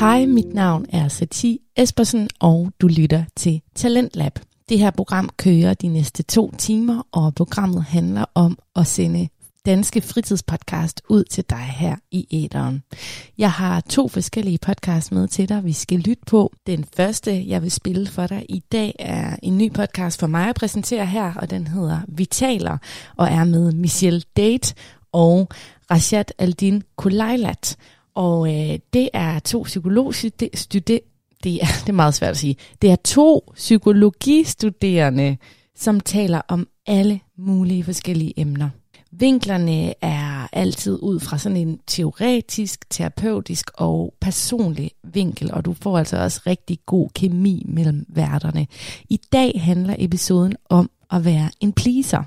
[0.00, 4.38] Hej, mit navn er Sati Espersen, og du lytter til Talentlab.
[4.68, 9.28] Det her program kører de næste to timer, og programmet handler om at sende
[9.66, 12.82] danske fritidspodcast ud til dig her i æderen.
[13.38, 16.52] Jeg har to forskellige podcasts med til dig, vi skal lytte på.
[16.66, 20.48] Den første, jeg vil spille for dig i dag, er en ny podcast for mig
[20.48, 22.78] at præsentere her, og den hedder Vi taler,
[23.16, 24.74] og er med Michelle Date
[25.12, 25.48] og
[25.90, 27.76] Rashad Aldin Kulailat.
[28.16, 31.06] Og øh, det er to psykologstuderende,
[31.44, 35.36] det er, det er meget svært at sige, det er to psykologistuderende,
[35.76, 38.68] som taler om alle mulige forskellige emner.
[39.12, 45.98] Vinklerne er altid ud fra sådan en teoretisk, terapeutisk og personlig vinkel, og du får
[45.98, 48.66] altså også rigtig god kemi mellem værterne.
[49.08, 52.22] I dag handler episoden om at være en pleaser.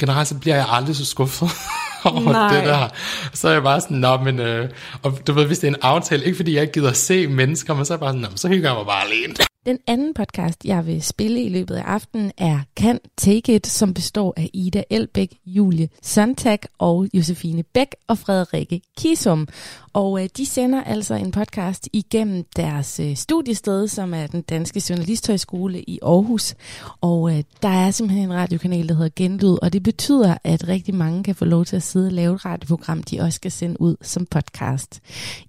[0.00, 1.48] Generelt så bliver jeg aldrig så skuffet
[2.04, 2.54] over Nej.
[2.54, 2.88] det der.
[3.32, 4.68] Så er jeg bare sådan, nå, men, øh,
[5.02, 7.74] og du ved, hvis det er en aftale, ikke fordi jeg ikke gider se mennesker,
[7.74, 9.34] men så er jeg bare sådan, nå, men så hygger jeg mig bare alene.
[9.66, 13.94] Den anden podcast, jeg vil spille i løbet af aftenen, er Kan Take It, som
[13.94, 19.48] består af Ida Elbæk, Julie Sontag og Josefine Bæk og Frederikke Kisum.
[19.92, 24.82] Og øh, de sender altså en podcast igennem deres øh, studiested, som er den Danske
[24.90, 26.54] Journalisthøjskole i Aarhus.
[27.00, 30.94] Og øh, der er simpelthen en radiokanal, der hedder Genlyd, og det betyder, at rigtig
[30.94, 33.80] mange kan få lov til at sidde og lave et radioprogram, de også skal sende
[33.80, 35.00] ud som podcast.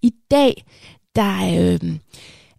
[0.02, 0.66] I dag,
[1.16, 1.98] der øh,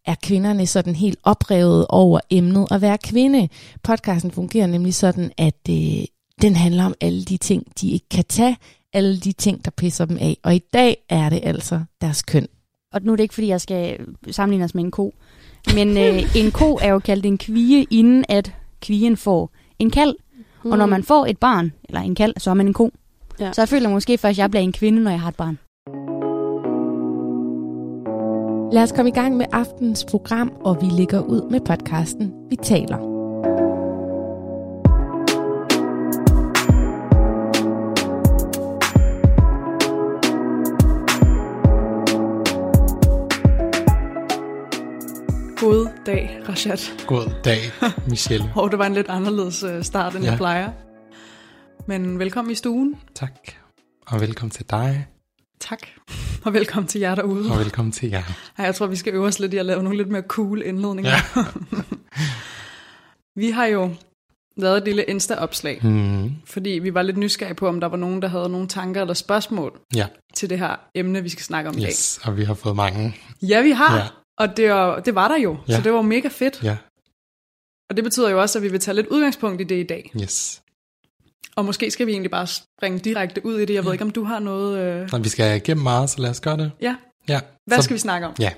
[0.07, 3.49] er kvinderne sådan helt oprevet over emnet at være kvinde.
[3.83, 6.05] Podcasten fungerer nemlig sådan, at øh,
[6.43, 8.57] den handler om alle de ting, de ikke kan tage,
[8.93, 10.37] alle de ting, der pisser dem af.
[10.43, 12.47] Og i dag er det altså deres køn.
[12.93, 13.99] Og nu er det ikke, fordi jeg skal
[14.31, 15.15] sammenligne os med en ko.
[15.75, 20.15] Men øh, en ko er jo kaldt en kvige, inden at kvigen får en kald.
[20.65, 20.71] Mm.
[20.71, 22.91] Og når man får et barn, eller en kald, så er man en ko.
[23.41, 23.53] Ja.
[23.53, 25.59] Så jeg føler måske først, at jeg bliver en kvinde, når jeg har et barn.
[28.73, 32.57] Lad os komme i gang med aftens program, og vi ligger ud med podcasten Vi
[32.57, 32.99] taler.
[45.61, 47.07] God dag, Rashad.
[47.07, 47.59] God dag,
[48.09, 48.53] Michelle.
[48.57, 50.31] Og det var en lidt anderledes øh, start, end Ja.
[50.31, 50.71] jeg plejer.
[51.87, 52.95] Men velkommen i stuen.
[53.15, 53.33] Tak.
[54.07, 55.07] Og velkommen til dig,
[55.63, 55.79] Tak.
[56.45, 57.51] Og velkommen til jer derude.
[57.53, 58.23] og velkommen til jer.
[58.59, 60.63] Ej, jeg tror, vi skal øve os lidt i at lave nogle lidt mere cool
[60.63, 61.11] indledninger.
[61.11, 61.45] Ja.
[63.41, 63.91] vi har jo
[64.57, 68.23] lavet et lille Insta-opslag, Mm, fordi vi var lidt nysgerrige på, om der var nogen,
[68.23, 71.79] der havde nogle tanker eller spørgsmål ja, til det her emne, vi skal snakke om
[71.79, 72.21] i yes.
[72.25, 73.03] Og vi har fået mange.
[73.03, 73.49] dag.
[73.49, 73.97] Ja, vi har.
[73.97, 74.07] Ja.
[74.39, 75.77] Og det var, det var der jo, Ja.
[75.77, 76.63] så det var mega fedt.
[76.63, 76.77] Ja,
[77.91, 80.11] Og det betyder jo også, at vi vil tage lidt udgangspunkt i det i dag.
[80.23, 80.63] yes.
[81.57, 83.75] Og måske skal vi egentlig bare springe direkte ud i det.
[83.75, 84.79] Jeg ved ikke, om du har noget...
[84.79, 85.13] Øh...
[85.13, 86.73] Nå, vi skal igennem meget, så lad os gøre det.
[86.81, 86.97] Ja,
[87.29, 87.41] Ja.
[87.67, 88.35] hvad så, skal vi snakke om?
[88.39, 88.53] Ja.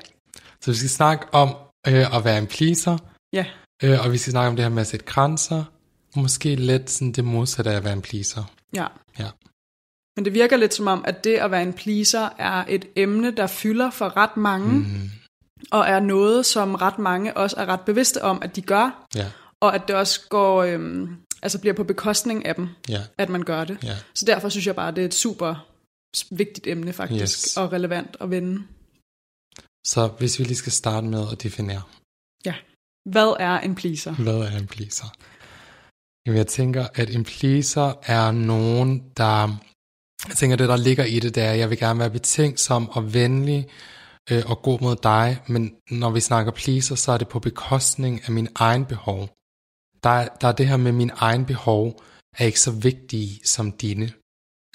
[0.61, 1.49] Så vi skal snakke om
[1.89, 2.99] øh, at være en pleaser,
[3.33, 3.45] Ja,
[3.83, 5.65] øh, og vi skal snakke om det her med at sætte grænser,
[6.15, 8.45] og måske lidt sådan det modsatte af at være en pleaser.
[8.75, 8.87] ja.
[9.19, 9.27] Ja.
[10.17, 13.31] Men det virker lidt som om, at det at være en pleaser er et emne,
[13.31, 14.69] der fylder for ret mange.
[14.79, 15.11] Mm,
[15.71, 19.27] og er noget, som ret mange også er ret bevidste om, at de gør, ja,
[19.65, 23.43] og at det også går, øhm, altså bliver på bekostning af dem, ja, at man
[23.43, 23.79] gør det.
[23.85, 23.97] ja.
[24.15, 25.69] Så derfor synes jeg bare, det er et super
[26.31, 27.57] vigtigt emne faktisk, Yes.
[27.57, 28.63] og relevant at vende.
[29.87, 31.83] Så hvis vi lige skal starte med at definere,
[33.11, 34.15] Hvad er en pleaser?
[34.15, 35.07] hvad er en pleaser?
[36.27, 39.49] Jamen, jeg tænker, at en pleaser er nogen, der...
[40.29, 42.89] Jeg tænker, det der ligger i det, det er, at jeg vil gerne være betænksom
[42.89, 43.69] og venlig
[44.31, 48.21] øh, og god mod dig, men når vi snakker pleaser, så er det på bekostning
[48.27, 49.29] af min egen behov.
[50.05, 52.03] Der er, der er det her med min egen behov,
[52.39, 54.13] er ikke så vigtige som dine.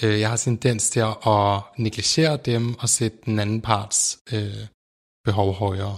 [0.03, 4.53] Øh, jeg har tendens til at negligere dem og sætte den anden parts øh,
[5.25, 5.97] behov højere.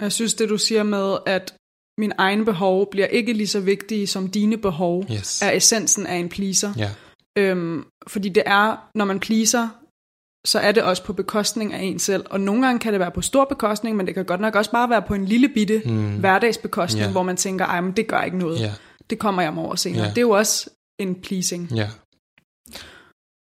[0.00, 1.54] Jeg synes, det du siger med, at
[1.98, 5.42] min egen behov bliver ikke lige så vigtige som dine behov, Yes.
[5.42, 6.72] er essensen af en pleaser.
[6.78, 6.90] Ja,
[7.38, 9.68] Øhm, fordi det er, når man pleaser,
[10.46, 12.24] så er det også på bekostning af en selv.
[12.30, 14.70] Og nogle gange kan det være på stor bekostning, men det kan godt nok også
[14.70, 16.16] bare være på en lille bitte mm.
[16.16, 17.10] hverdagsbekostning, Ja.
[17.12, 18.60] hvor man tænker, ej, men det gør ikke noget.
[18.60, 18.72] ja.
[19.10, 20.02] Det kommer jeg mig over senere.
[20.02, 20.08] Ja.
[20.10, 21.72] Det er jo også en pleasing.
[21.74, 21.88] Ja.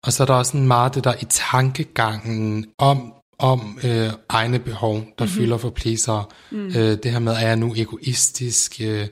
[0.05, 4.59] Og så er der også sådan meget det der i tankegangen om, om øh, egne
[4.59, 5.27] behov, der mm-hmm.
[5.27, 6.33] fylder for pleaser.
[6.51, 6.65] Mm.
[6.67, 8.81] Øh, det her med, er jeg nu egoistisk?
[8.81, 9.07] Øh,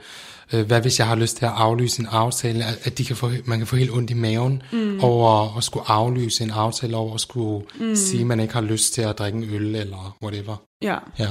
[0.49, 2.65] hvad hvis jeg har lyst til at aflyse en aftale?
[2.65, 4.99] At, at de kan få, man kan få helt ondt i maven mm.
[5.03, 7.95] over at skulle aflyse en aftale, over at skulle mm.
[7.95, 10.55] sige, at man ikke har lyst til at drikke en øl eller whatever.
[10.83, 11.27] Ja, Ja.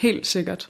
[0.00, 0.68] helt sikkert.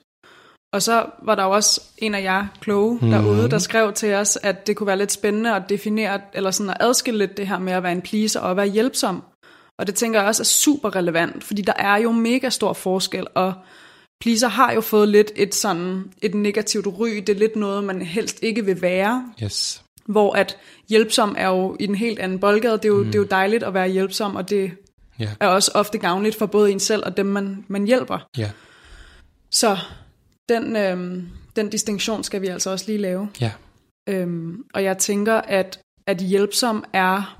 [0.73, 3.11] Og så var der jo også en af jer kloge mm.
[3.11, 6.71] derude, der skrev til os, at det kunne være lidt spændende at definere, eller sådan
[6.71, 9.23] at adskille lidt det her med at være en pleaser og at være hjælpsom.
[9.79, 13.27] Og det tænker jeg også er super relevant, fordi der er jo mega stor forskel,
[13.35, 13.53] og
[14.21, 17.09] pleaser har jo fået lidt et sådan et negativt ry.
[17.09, 19.33] Det er lidt noget, man helst ikke vil være.
[19.43, 19.83] Yes.
[20.07, 20.57] Hvor at
[20.89, 22.73] hjælpsom er jo i den helt anden boldgade.
[22.73, 23.05] Det er jo, mm.
[23.05, 24.71] det er jo dejligt at være hjælpsom, og det
[25.21, 25.29] Ja.
[25.41, 28.29] er også ofte gavnligt for både en selv og dem, man, man hjælper.
[28.39, 28.51] Ja.
[29.51, 29.79] Så
[30.49, 33.29] den, øhm, den distinktion skal vi altså også lige lave.
[33.41, 33.53] Ja.
[34.09, 37.38] Øhm, og jeg tænker, at, at hjælpsom er,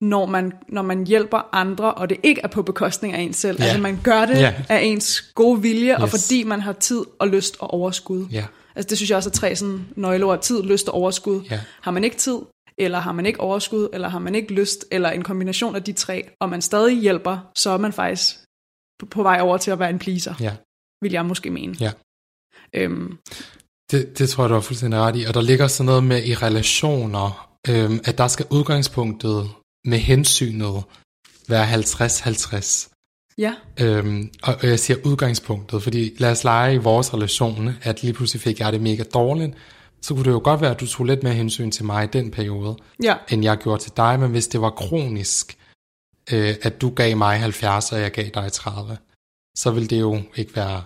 [0.00, 3.56] når man, når man hjælper andre, og det ikke er på bekostning af en selv.
[3.60, 3.64] Ja.
[3.64, 4.54] Altså man gør det Ja.
[4.68, 6.10] af ens gode vilje, og Yes.
[6.10, 8.26] fordi man har tid og lyst og overskud.
[8.32, 8.44] Ja.
[8.76, 10.40] Altså det synes jeg også er tre sådan nøgleord.
[10.42, 11.42] Tid, lyst og overskud.
[11.50, 11.60] Ja.
[11.80, 12.38] Har man ikke tid,
[12.78, 15.92] eller har man ikke overskud, eller har man ikke lyst, eller en kombination af de
[15.92, 18.36] tre, og man stadig hjælper, så er man faktisk
[19.00, 20.52] på- på vej over til at være en pleaser, Ja.
[21.02, 21.76] vil jeg måske mene.
[21.80, 21.92] Ja.
[22.74, 23.18] Øhm,
[23.90, 25.24] Det, det tror jeg, du har fuldstændig ret i.
[25.24, 29.50] Og der ligger sådan noget med i relationer, øhm, at der skal udgangspunktet
[29.84, 30.84] med hensynet
[31.48, 32.88] være 50-50.
[33.38, 38.02] ja, Øhm, og og jeg siger udgangspunktet, fordi lad os lege i vores relation, at
[38.02, 39.54] lige pludselig fik jeg det mega dårligt,
[40.02, 42.06] så kunne det jo godt være, at du tog lidt mere hensyn til mig i
[42.06, 45.58] den periode, ja, end jeg gjorde til dig, men hvis det var kronisk,
[46.32, 48.98] øh, at du gav mig 70, og jeg gav dig 30,
[49.56, 50.82] så vil det jo ikke være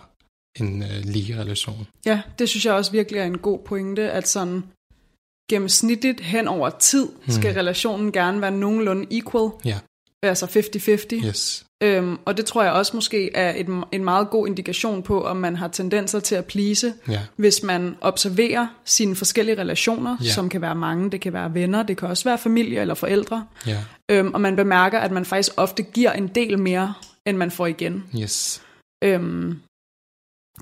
[0.60, 1.86] en øh, lige relation.
[2.06, 4.64] ja, det synes jeg også virkelig er en god pointe, at sådan
[5.50, 9.78] gennemsnitligt hen over tid, skal relationen gerne være nogenlunde equal, Ja,
[10.22, 11.26] altså 50-50.
[11.28, 11.64] yes.
[11.82, 15.36] Øhm, og det tror jeg også måske er et, en meget god indikation på, om
[15.36, 20.30] man har tendenser til at please, Ja, hvis man observerer sine forskellige relationer, Ja.
[20.30, 23.44] som kan være mange, det kan være venner, det kan også være familie eller forældre,
[23.66, 23.78] ja,
[24.10, 26.94] øhm, og man bemærker, at man faktisk ofte giver en del mere,
[27.26, 28.04] end man får igen.
[28.20, 28.62] yes.
[29.04, 29.60] Øhm,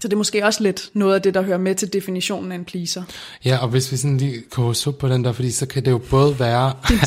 [0.01, 2.57] så det er måske også lidt noget af det, der hører med til definitionen af
[2.57, 3.03] en pleaser.
[3.45, 5.91] Ja, og hvis vi sådan lige koger suppe på den der, fordi så kan det
[5.91, 6.99] jo både være, Din,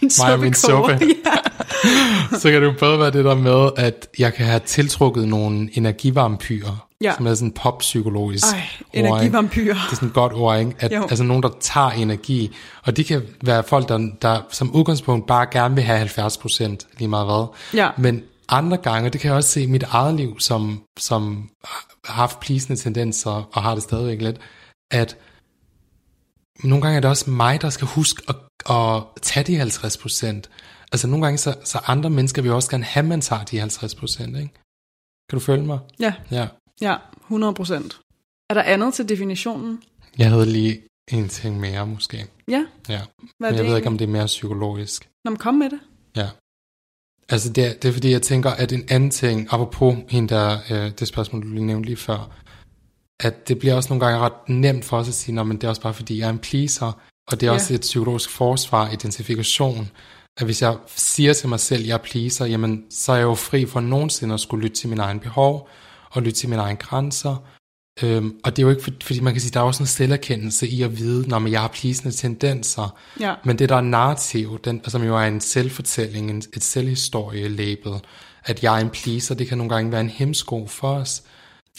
[0.00, 0.92] din Mig og min suppe.
[1.02, 2.38] ja.
[2.38, 5.68] så kan det jo både være det der med, at jeg kan have tiltrukket nogle
[5.72, 7.12] energivampyrer, Ja.
[7.16, 8.62] som er sådan poppsykologisk Ej,
[8.92, 9.74] energivampyrer.
[9.74, 10.72] Det er sådan et godt ord, ikke?
[10.78, 11.02] At, Jo.
[11.02, 12.54] altså nogen, der tager energi.
[12.84, 17.08] Og det kan være folk, der, der som udgangspunkt bare gerne vil have 70% lige
[17.08, 17.46] meget hvad.
[17.74, 17.88] Ja.
[17.98, 21.48] Men andre gange, det kan jeg også se i mit eget liv, som, som
[22.12, 24.40] haft plisende tendenser, og har det stadigvæk lidt,
[24.90, 25.16] at
[26.64, 28.36] nogle gange er det også mig, der skal huske at,
[28.76, 30.26] at tage de 50%.
[30.92, 33.62] Altså nogle gange, så, så andre mennesker vil også gerne have, at man tager de
[33.62, 34.36] 50%, ikke?
[35.30, 35.78] Kan du følge mig?
[36.00, 36.48] Ja, Ja.
[36.80, 38.00] ja, 100 procent.
[38.50, 39.82] Er der andet til definitionen?
[40.18, 42.26] Jeg havde lige en ting mere, måske.
[42.48, 43.00] Ja, Ja.
[43.38, 45.08] hvad er Men jeg ved ikke, om det er mere psykologisk.
[45.24, 45.80] Nå, men kom med det.
[46.16, 46.28] Ja.
[47.30, 50.58] Altså det er, det er fordi, jeg tænker, at en anden ting, apropos hende der,
[50.70, 52.30] øh, det spørgsmål, du lige nævnte lige før,
[53.20, 55.68] at det bliver også nogle gange ret nemt for os at sige, men det er
[55.68, 56.92] også bare fordi, jeg er en pleaser,
[57.30, 57.54] og det er Ja.
[57.54, 59.90] også et psykologisk forsvar, identifikation,
[60.38, 63.34] at hvis jeg siger til mig selv, jeg er pleaser, jamen så er jeg jo
[63.34, 65.68] fri for nogensinde at skulle lytte til mine egne behov,
[66.10, 67.36] og lytte til mine egne grænser,
[68.02, 69.86] Øhm, og det er jo ikke, for, fordi man kan sige, der er også en
[69.86, 73.34] selverkendelse i at vide, når jeg har pleasende tendenser, Ja.
[73.44, 77.92] men det der er narrativ, den, som jo er en selvfortælling, en, et selvhistorie-label,
[78.44, 81.22] at jeg er en pleaser, det kan nogle gange være en hemsko for os.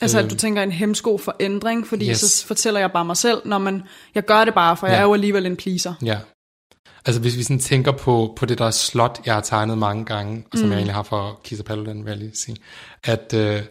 [0.01, 0.25] Altså, Øhm.
[0.25, 2.17] at du tænker en hemsko for ændring, fordi Yes.
[2.19, 3.83] så fortæller jeg bare mig selv, når man,
[4.15, 4.99] jeg gør det bare, for jeg Ja.
[4.99, 5.93] er jo alligevel en pleaser.
[6.05, 6.17] Ja.
[7.05, 10.43] Altså hvis vi sådan tænker på, på det der slot, jeg har tegnet mange gange,
[10.51, 10.71] og som mm.
[10.71, 12.57] jeg egentlig har for Kisa Paludan, vil jeg lige sige,
[13.03, 13.61] at, øh,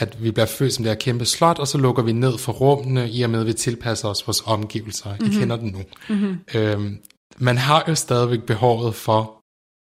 [0.00, 2.52] at vi bliver født som det her kæmpe slot, og så lukker vi ned for
[2.52, 5.10] rummene, i og med at vi tilpasser os vores omgivelser.
[5.10, 5.32] Mm-hmm.
[5.32, 5.82] I kender den nu.
[6.08, 6.38] Mm-hmm.
[6.54, 6.98] Øhm,
[7.38, 9.40] man har jo stadigvæk behovet for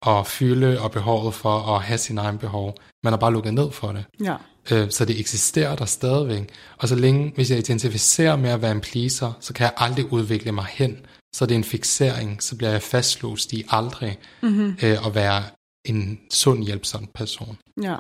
[0.08, 2.78] at fylde, og behovet for at have sin egen behov.
[3.04, 4.06] Man har bare lukket ned for det.
[4.24, 4.36] Ja.
[4.72, 6.50] Øh, så det eksisterer der stadigvæk.
[6.78, 10.14] Og så længe, hvis jeg identificerer med at være en pleaser, så kan jeg aldrig
[10.14, 10.98] udvikle mig hen.
[11.36, 14.76] Så det er en fixering, så bliver jeg fastlåst i aldrig mm-hmm.
[14.84, 15.44] øh, at være
[15.86, 17.58] en sund, hjælpsom person.
[17.82, 17.96] ja.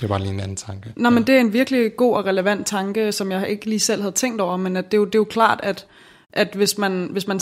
[0.00, 0.92] Det er bare lige en anden tanke.
[0.96, 4.02] Nå, men det er en virkelig god og relevant tanke, som jeg ikke lige selv
[4.02, 5.86] havde tænkt over, men at det, er jo, det er jo klart, at,
[6.32, 7.40] at hvis man, hvis man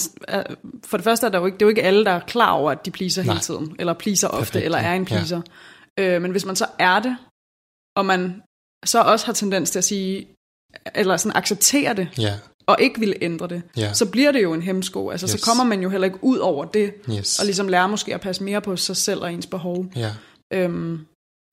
[0.84, 2.50] for det første er der jo ikke, det er jo ikke alle, der er klar
[2.52, 3.32] over, at de pleaser Nej.
[3.34, 5.06] hele tiden, eller pleaser ofte, Perfekt, eller er en ja.
[5.06, 5.40] pleaser.
[5.98, 7.16] Øh, men hvis man så er det,
[7.96, 8.42] og man
[8.84, 10.26] så også har tendens til at sige,
[10.94, 12.34] eller sådan acceptere det, Ja,
[12.66, 13.92] og ikke vil ændre det, Ja.
[13.92, 15.10] så bliver det jo en hemsko.
[15.10, 15.24] Altså.
[15.26, 15.30] Yes.
[15.40, 17.38] så kommer man jo heller ikke ud over det, yes.
[17.38, 19.86] og ligesom lærer måske at passe mere på sig selv og ens behov.
[19.96, 20.10] Ja.
[20.52, 21.06] Øhm,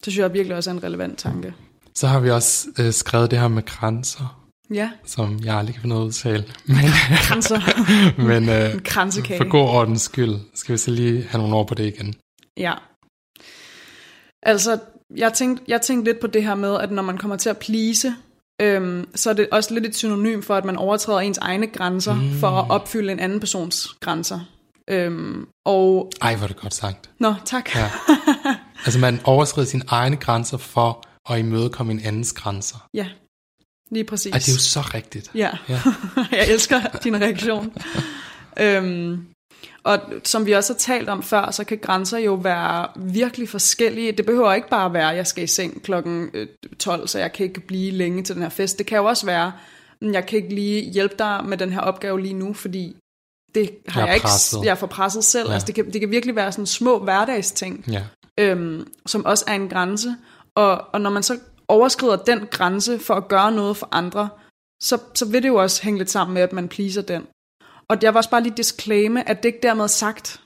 [0.05, 1.53] så synes jeg virkelig også er en relevant tanke.
[1.95, 4.41] Så har vi også øh, skrevet det her med grænser,
[4.73, 6.45] Ja, som jeg aldrig kan finde at udtale.
[6.65, 6.77] Men,
[7.27, 7.59] grænser.
[8.29, 9.37] men øh, en kransekage.
[9.37, 12.13] for god ordens skyld, skal vi så lige have nogle ord på det igen.
[12.57, 12.73] Ja.
[14.43, 14.79] Altså,
[15.15, 17.57] jeg tænkte, jeg tænkte lidt på det her med, at når man kommer til at
[17.57, 18.13] please,
[18.61, 22.13] øhm, så er det også lidt et synonym for, at man overtræder ens egne grænser
[22.15, 22.39] mm.
[22.39, 24.39] for at opfylde en anden persons grænser.
[24.89, 27.09] Øhm, og, Ej, hvor er det godt sagt.
[27.19, 27.75] nå, tak.
[27.75, 27.89] Ja.
[28.85, 32.87] Altså man overskrider sine egne grænser for at imødekomme en andens grænser.
[32.93, 33.07] Ja,
[33.91, 34.33] lige præcis.
[34.33, 35.31] Og det er jo så rigtigt.
[35.35, 35.81] Ja, Ja.
[36.37, 37.73] jeg elsker din reaktion.
[38.59, 39.25] øhm,
[39.83, 44.11] og som vi også har talt om før, så kan grænser jo være virkelig forskellige.
[44.11, 46.47] Det behøver ikke bare være, at jeg skal i seng klokken øh,
[46.79, 48.77] 12, så jeg kan ikke blive længe til den her fest.
[48.77, 49.51] Det kan jo også være,
[50.01, 52.95] at jeg kan ikke lige hjælpe dig med den her opgave lige nu, fordi
[53.55, 54.59] det har Jeg jeg, ikke, presset.
[54.63, 55.47] jeg er for presset selv.
[55.47, 55.53] Ja.
[55.53, 58.03] Altså, det, kan, det kan virkelig være sådan små hverdagsting Ja.
[58.39, 60.15] øhm, som også er en grænse.
[60.55, 64.29] Og, og når man så overskrider den grænse for at gøre noget for andre,
[64.83, 67.23] så, så vil det jo også hænge lidt sammen med, at man pleaser den.
[67.87, 70.41] Og jeg vil også bare lige disclaime, at det ikke dermed sagt,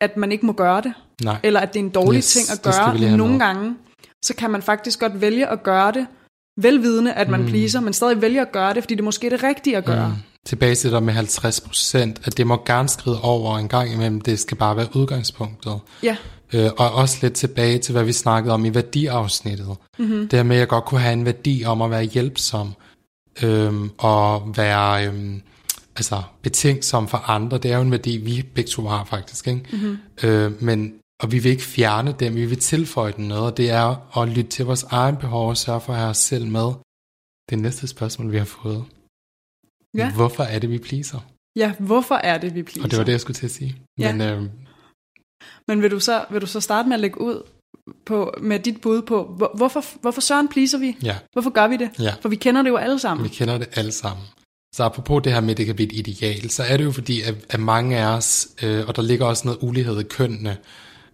[0.00, 1.36] at man ikke må gøre det, Nej.
[1.42, 3.16] eller at det er en dårlig Yes, ting at gøre.
[3.16, 3.40] Nogle med.
[3.40, 3.76] gange,
[4.24, 6.06] så kan man faktisk godt vælge at gøre det,
[6.60, 7.46] velvidende, at man Mm.
[7.46, 10.08] pleaser, men stadig vælge at gøre det, fordi det måske er det rigtige at gøre.
[10.08, 10.14] Mm.
[10.46, 14.20] Tilbage til det med 50 procent, at det må gerne skride over en gang imellem,
[14.20, 15.80] det skal bare være udgangspunktet.
[16.02, 16.16] Ja,
[16.54, 19.76] Øh, og også lidt tilbage til, hvad vi snakkede om i værdiafsnittet.
[19.98, 20.28] Mm-hmm.
[20.28, 22.74] Det her med, at jeg godt kunne have en værdi om at være hjælpsom,
[23.42, 25.42] øhm, og være øhm,
[25.96, 27.58] altså, betænksom for andre.
[27.58, 29.48] Det er jo en værdi, vi begge to har faktisk.
[29.48, 29.64] Ikke?
[29.72, 29.98] Mm-hmm.
[30.22, 33.70] Øh, men, og vi vil ikke fjerne dem, vi vil tilføje den noget, og det
[33.70, 36.72] er at lytte til vores egen behov og sørge for at have os selv med.
[37.50, 38.84] Det næste spørgsmål, vi har fået.
[39.96, 40.12] Ja.
[40.12, 41.18] Hvorfor er det, vi pleaser?
[41.56, 42.82] ja hvorfor er det, vi pleaser?
[42.82, 43.76] Og det var det, jeg skulle til at sige.
[43.98, 44.12] Ja.
[44.12, 44.50] Men øhm,
[45.68, 47.42] Men vil du, så, vil du så starte med at lægge ud
[48.06, 50.96] på, med dit bud på, hvor, hvorfor, hvorfor søren pleaser vi?
[51.02, 51.90] ja, Hvorfor gør vi det?
[51.98, 52.14] ja.
[52.22, 53.24] For vi kender det jo alle sammen.
[53.24, 54.26] Vi kender det alle sammen.
[54.74, 56.92] Så apropos det her med, at det kan blive et ideal, så er det jo
[56.92, 60.56] fordi, at, at mange af os, øh, og der ligger også noget ulighed i kønnene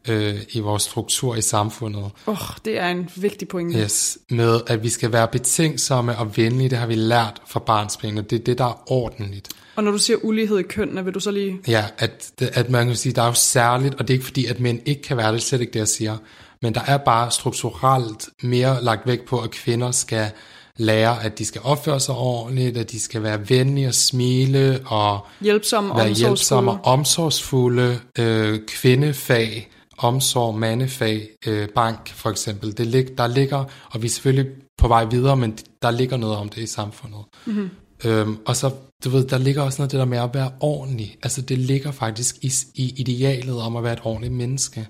[0.08, 3.78] øh, i vores struktur i samfundet, Åh, oh, det er en vigtig pointe.
[3.78, 8.18] yes, med at vi skal være betænksomme og venlige, det har vi lært fra barnsben,
[8.18, 9.48] og det er det, der er ordentligt.
[9.76, 11.58] Og når du siger ulighed i kønnene, vil du så lige...
[11.68, 14.46] Ja, at, at man kan sige, der er jo særligt, og det er ikke fordi,
[14.46, 16.16] at mænd ikke kan være det, det slet ikke det, jeg siger,
[16.62, 20.30] men der er bare strukturelt mere lagt vægt på, at kvinder skal
[20.76, 25.26] lære, at de skal opføre sig ordentligt, at de skal være venlige og smile og
[25.40, 26.26] Hjælpsomme, være omsorgsfulde.
[26.26, 32.76] hjælpsomme og omsorgsfulde, øh, kvindefag, omsorg, mandefag, øh, bank for eksempel.
[32.76, 36.36] Det lig, der ligger, og vi er selvfølgelig på vej videre, men der ligger noget
[36.36, 37.20] om det i samfundet.
[37.46, 37.70] Mm-hmm.
[38.04, 38.70] Øhm, og så,
[39.04, 41.16] du ved, der ligger også noget det der med at være ordentlig.
[41.22, 44.86] Altså det ligger faktisk i, i idealet om at være et ordentligt menneske.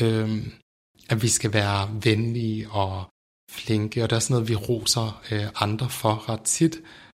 [0.00, 0.52] Øhm,
[1.10, 3.04] at vi skal være venlige og
[3.50, 6.76] flinke, og der er sådan noget, vi roser øh, andre for ret tit.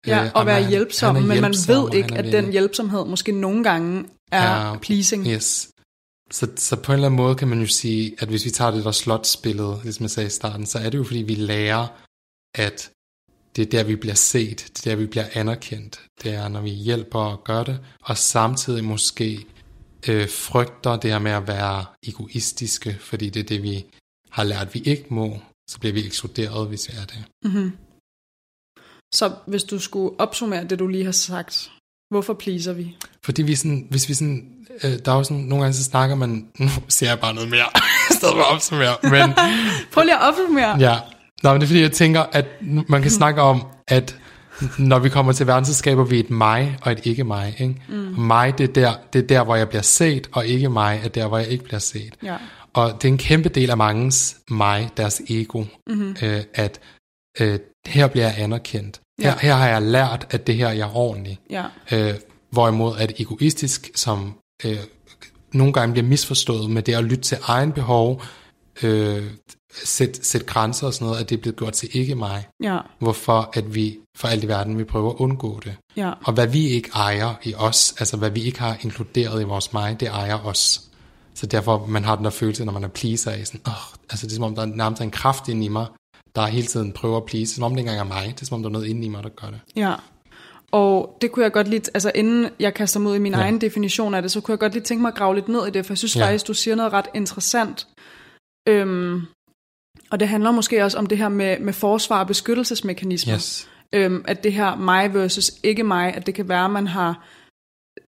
[0.07, 3.05] Ja, Øh, og være man- hjælpsom, er men man ved ikke, er at den hjælpsomhed
[3.05, 4.77] måske nogle gange er Ja.
[4.77, 5.27] pleasing.
[5.27, 5.69] Yes.
[6.31, 8.71] Så, så på en eller anden måde kan man jo sige, at hvis vi tager
[8.71, 11.87] det der slotsbillede, ligesom jeg sagde i starten, så er det jo fordi, vi lærer,
[12.55, 12.91] at
[13.55, 16.01] det er der, vi bliver set, det er der, vi bliver anerkendt.
[16.23, 19.45] Det er, når vi hjælper og gør det, og samtidig måske
[20.09, 23.85] øh, frygter det her med at være egoistiske, fordi det er det, vi
[24.29, 27.25] har lært, vi ikke må, så bliver vi ekskluderet, hvis vi er det.
[29.13, 31.71] Så hvis du skulle opsummere det, du lige har sagt,
[32.09, 32.95] hvorfor pleaser vi?
[33.25, 36.15] Fordi vi sådan, hvis vi sådan, øh, der er jo sådan, nogle gange så snakker
[36.15, 37.65] man, nu siger jeg bare noget mere,
[38.09, 39.33] i stedet for at opsummere, men
[39.93, 40.77] Prøv lige at opsummere.
[40.79, 40.97] Ja,
[41.43, 42.45] Nå, men det er fordi, jeg tænker, at
[42.89, 44.15] man kan snakke om, at
[44.77, 47.55] når vi kommer til verden, så skaber vi et mig og et ikke mig.
[47.59, 47.75] Ikke?
[47.89, 47.95] Mm.
[47.95, 51.07] Mig, det er, der, det er der, hvor jeg bliver set, og ikke mig er
[51.09, 52.13] der, hvor jeg ikke bliver set.
[52.23, 52.35] Ja.
[52.73, 56.15] Og det er en kæmpe del af mangens mig, deres ego, mm-hmm.
[56.21, 56.79] øh, at
[57.39, 59.01] øh, her bliver jeg anerkendt.
[59.21, 59.37] Her, Ja.
[59.41, 61.39] her har jeg lært, at det her jeg er ordentlig.
[61.49, 61.63] Ja.
[61.91, 62.13] Øh,
[62.51, 64.33] hvorimod at egoistisk, som
[64.65, 64.77] øh,
[65.53, 68.21] nogle gange bliver misforstået med det at lytte til egen behov,
[68.83, 69.23] øh,
[69.83, 72.47] sætte sæt grænser og sådan noget, at det er blevet gjort til ikke mig.
[72.63, 72.79] Ja.
[72.99, 75.75] Hvorfor at vi for alt i verden, vi prøver at undgå det.
[75.95, 76.11] Ja.
[76.23, 79.73] Og hvad vi ikke ejer i os, altså hvad vi ikke har inkluderet i vores
[79.73, 80.81] mig, det ejer os.
[81.33, 84.25] Så derfor man har den der følelse, når man er pleaser af sådan, oh, altså
[84.25, 85.85] det er som om, der er nærmest en kraft inde i mig,
[86.35, 88.45] der hele tiden prøver at please, som om det ikke engang er mig, det er
[88.45, 89.59] som om, der er noget inde i mig, der gør det.
[89.75, 89.93] Ja.
[90.71, 93.39] Og det kunne jeg godt lige, altså inden jeg kaster ud i min Ja.
[93.39, 95.67] egen definition af det, så kunne jeg godt lige tænke mig at grave lidt ned
[95.67, 96.25] i det, for jeg synes Ja.
[96.25, 97.87] faktisk, du siger noget ret interessant.
[98.69, 99.21] Øhm,
[100.11, 103.35] og det handler måske også om det her med, med forsvar og beskyttelsesmekanismer.
[103.35, 103.69] Yes.
[103.95, 107.27] Øhm, at det her mig versus ikke mig, at det kan være, at man har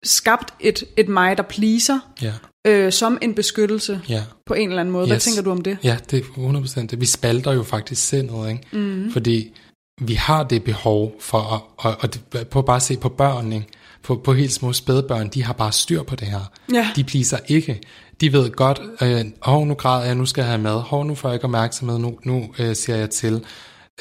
[0.05, 2.33] skabt et, et mig, der pleaser, Ja,
[2.67, 4.25] øh, som en beskyttelse ja.
[4.47, 5.07] på en eller anden måde.
[5.07, 5.25] Hvad Yes.
[5.25, 5.79] tænker du om det?
[5.85, 7.01] Ja, det er 100% det.
[7.01, 8.63] Vi spalter jo faktisk sindet, ikke?
[8.73, 9.11] Mm.
[9.13, 9.55] Fordi
[9.99, 13.67] vi har det behov for at, og det, på bare at se på børn, ikke?
[14.03, 16.51] På, på helt små spædbørn, de har bare styr på det her.
[16.75, 16.89] Ja.
[16.97, 17.81] De pleaser ikke.
[18.21, 20.81] De ved godt, øh, hov, nu græder jeg, nu skal jeg have mad.
[20.81, 23.45] Hov, nu får jeg ikke opmærksomhed, nu, nu øh, siger jeg til.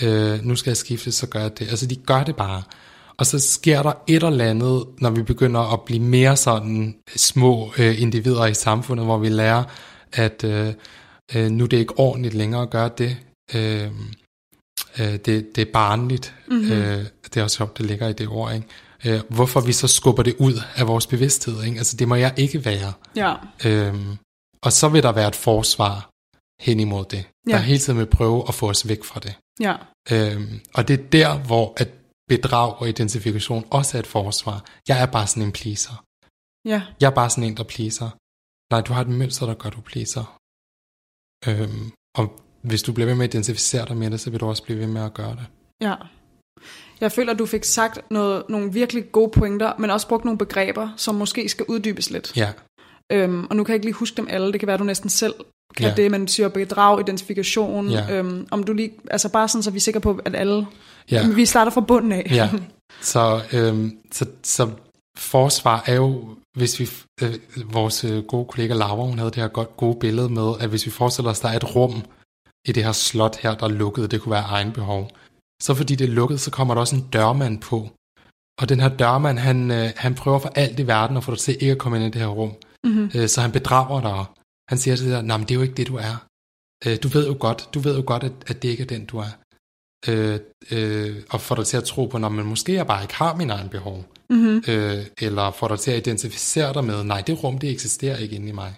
[0.02, 1.70] Øh, nu skal jeg skifte, så gør jeg det.
[1.70, 2.64] Altså, de gør det bare.
[3.18, 7.74] Og så sker der et eller andet, når vi begynder at blive mere sådan små
[7.78, 9.64] øh, individer i samfundet, hvor vi lærer,
[10.14, 10.74] at øh,
[11.36, 13.18] øh, nu er det ikke ordentligt længere at gøre det.
[13.56, 13.92] Øh,
[15.00, 16.36] øh, det, det er barnligt.
[16.48, 16.72] Mm-hmm.
[16.72, 18.68] Øh, det er også sjovt, det ligger i det ord, ikke?
[19.06, 21.78] Øh, hvorfor vi så skubber det ud af vores bevidsthed, ikke?
[21.78, 22.94] Altså, det må jeg ikke være.
[23.16, 23.36] Ja.
[23.66, 24.18] Øhm,
[24.62, 26.10] og så vil der være et forsvar
[26.60, 27.52] hen imod det, ja.
[27.52, 29.36] der hele tiden vil prøve at få os væk fra det.
[29.60, 29.76] Ja.
[30.12, 31.90] Øhm, og det er der, hvor at
[32.28, 34.66] bedrag og identifikation også er et forsvar.
[34.88, 36.04] Jeg er bare sådan en pleaser.
[36.66, 36.82] Ja.
[37.02, 38.10] Jeg er bare sådan en, der pleaser.
[38.72, 40.40] Nej, du har et mønster, der gør, du pleaser.
[41.48, 44.46] Øhm, og hvis du bliver ved med at identificere dig med det, så vil du
[44.46, 45.46] også blive ved med at gøre det.
[45.82, 45.94] Ja.
[47.02, 50.38] Jeg føler, at du fik sagt noget, nogle virkelig gode pointer, men også brugt nogle
[50.38, 52.38] begreber, som måske skal uddybes lidt.
[52.38, 52.50] Ja.
[53.12, 54.52] Øhm, og nu kan jeg ikke lige huske dem alle.
[54.52, 55.34] Det kan være, at du næsten selv
[55.78, 55.94] kan Ja.
[55.96, 57.90] det, man siger bedrag, identifikation.
[57.90, 58.12] Ja.
[58.12, 60.68] Øhm, om du lige, altså bare sådan, så vi er sikre på, at alle,
[61.12, 61.28] Ja.
[61.28, 62.28] vi starter fra bunden af.
[62.32, 62.50] Ja,
[63.02, 64.70] så, øhm, så, så
[65.18, 66.24] forsvar er jo,
[66.58, 66.90] hvis vi,
[67.24, 67.34] øh,
[67.74, 70.86] vores øh, gode kollega Laura, hun havde det her godt, gode billede med, at hvis
[70.86, 72.02] vi forestiller os, der er et rum
[72.68, 75.12] i det her slot her, der er lukket, det kunne være egen behov,
[75.62, 77.90] så fordi det er lukket, så kommer der også en dørmand på.
[78.60, 81.40] Og den her dørmand, han, øh, han prøver for alt i verden at få dig
[81.40, 82.54] til ikke at komme ind i det her rum.
[82.84, 83.12] Mm-hmm.
[83.16, 84.26] Øh, så han bedrager dig.
[84.70, 86.26] Han siger til dig, nej, men det er jo ikke det, du er.
[86.86, 89.06] Øh, du ved jo godt, du ved jo godt, at, at det ikke er den,
[89.06, 89.32] du er.
[90.08, 90.40] Øh,
[90.72, 93.50] øh, og får dig til at tro på, man måske jeg bare ikke har min
[93.50, 94.06] egen behov.
[94.30, 94.64] Mm-hmm.
[94.68, 98.36] Øh, eller får dig til at identificere dig med, nej, det rum, det eksisterer ikke
[98.36, 98.76] inde i mig.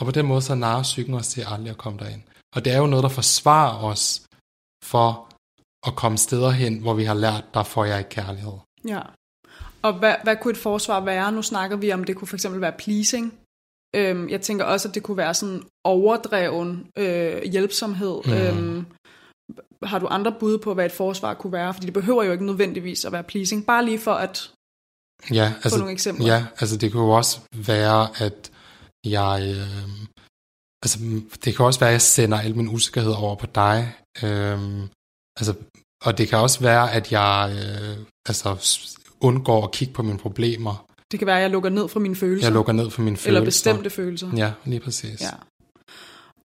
[0.00, 2.22] Og på den måde, så narer psyken os til aldrig at komme derind.
[2.56, 4.22] Og det er jo noget, der forsvarer os
[4.84, 5.28] for
[5.86, 8.52] at komme steder hen, hvor vi har lært, der får jeg ikke kærlighed.
[8.88, 9.00] Ja.
[9.82, 11.32] Og hvad, hvad kunne et forsvar være?
[11.32, 13.34] Nu snakker vi om, det kunne for eksempel være pleasing.
[13.96, 18.20] Øhm, jeg tænker også, at det kunne være sådan overdreven øh, hjælpsomhed.
[18.24, 18.32] Mhm.
[18.32, 18.86] Øhm,
[19.82, 21.74] har du andre bud på, hvad et forsvar kunne være?
[21.74, 23.66] Fordi det behøver jo ikke nødvendigvis at være pleasing.
[23.66, 24.52] Bare lige for at
[25.30, 26.26] Ja, få nogle eksempler.
[26.26, 28.50] Ja, altså det kunne jo også være, at
[29.04, 29.56] jeg...
[29.56, 30.06] Øh,
[30.82, 30.98] altså
[31.44, 33.94] det kan også være, at jeg sender al min usikkerhed over på dig.
[34.22, 34.58] Øh,
[35.40, 35.54] altså,
[36.04, 37.96] og det kan også være, at jeg øh,
[38.28, 38.48] altså,
[39.20, 40.86] undgår at kigge på mine problemer.
[41.10, 42.46] Det kan være, at jeg lukker ned for mine følelser.
[42.46, 43.28] Jeg lukker ned for mine følelser.
[43.28, 44.30] Eller bestemte følelser.
[44.36, 45.20] Ja, lige præcis.
[45.20, 45.30] Ja.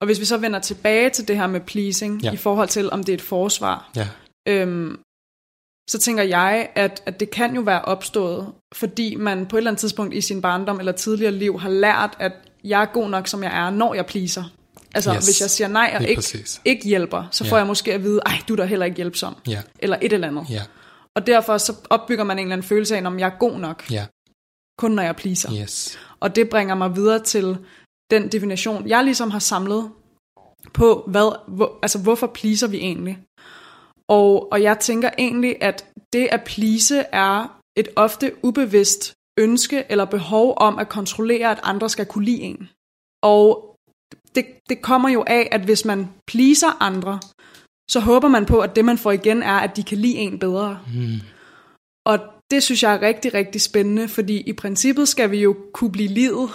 [0.02, 2.32] Og hvis vi så vender tilbage til det her med pleasing, ja.
[2.32, 4.08] i forhold til, om det er et forsvar, Ja,
[4.48, 5.00] øhm,
[5.90, 9.72] så tænker jeg, at, at det kan jo være opstået, fordi man på et eller
[9.72, 12.32] andet tidspunkt i sin barndom eller tidligere liv har lært, at
[12.66, 14.44] jeg er god nok, som jeg er, når jeg pleaser.
[14.96, 15.26] Altså, Yes.
[15.26, 16.62] hvis jeg siger nej og ikke, præcis.
[16.66, 19.36] ikke hjælper, så får jeg måske at vide, ej, du er da heller ikke hjælpsom,
[19.48, 20.46] Ja, eller et eller andet.
[20.50, 20.62] ja,
[21.16, 23.92] Og derfor så opbygger man en eller anden følelse af, om jeg er god nok,
[23.92, 24.06] ja,
[24.78, 25.52] kun når jeg pleaser.
[25.62, 25.98] yes.
[26.20, 27.58] Og det bringer mig videre til
[28.12, 29.92] den definition, jeg ligesom har samlet
[30.74, 33.18] på, hvad, hvor, altså hvorfor pleaser vi egentlig?
[34.10, 40.06] Og, og jeg tænker egentlig, at det at please er et ofte ubevidst ønske eller
[40.06, 42.70] behov om at kontrollere, at andre skal kunne lide en.
[43.24, 43.76] Og
[44.36, 47.20] det, det kommer jo af, at hvis man pleaser andre,
[47.90, 50.40] så håber man på, at det man får igen er, at de kan lide en
[50.40, 50.80] bedre.
[50.88, 51.20] Mm.
[52.06, 52.20] Og
[52.52, 56.10] det synes jeg er rigtig, rigtig spændende, fordi i princippet skal vi jo kunne blive
[56.10, 56.50] livet,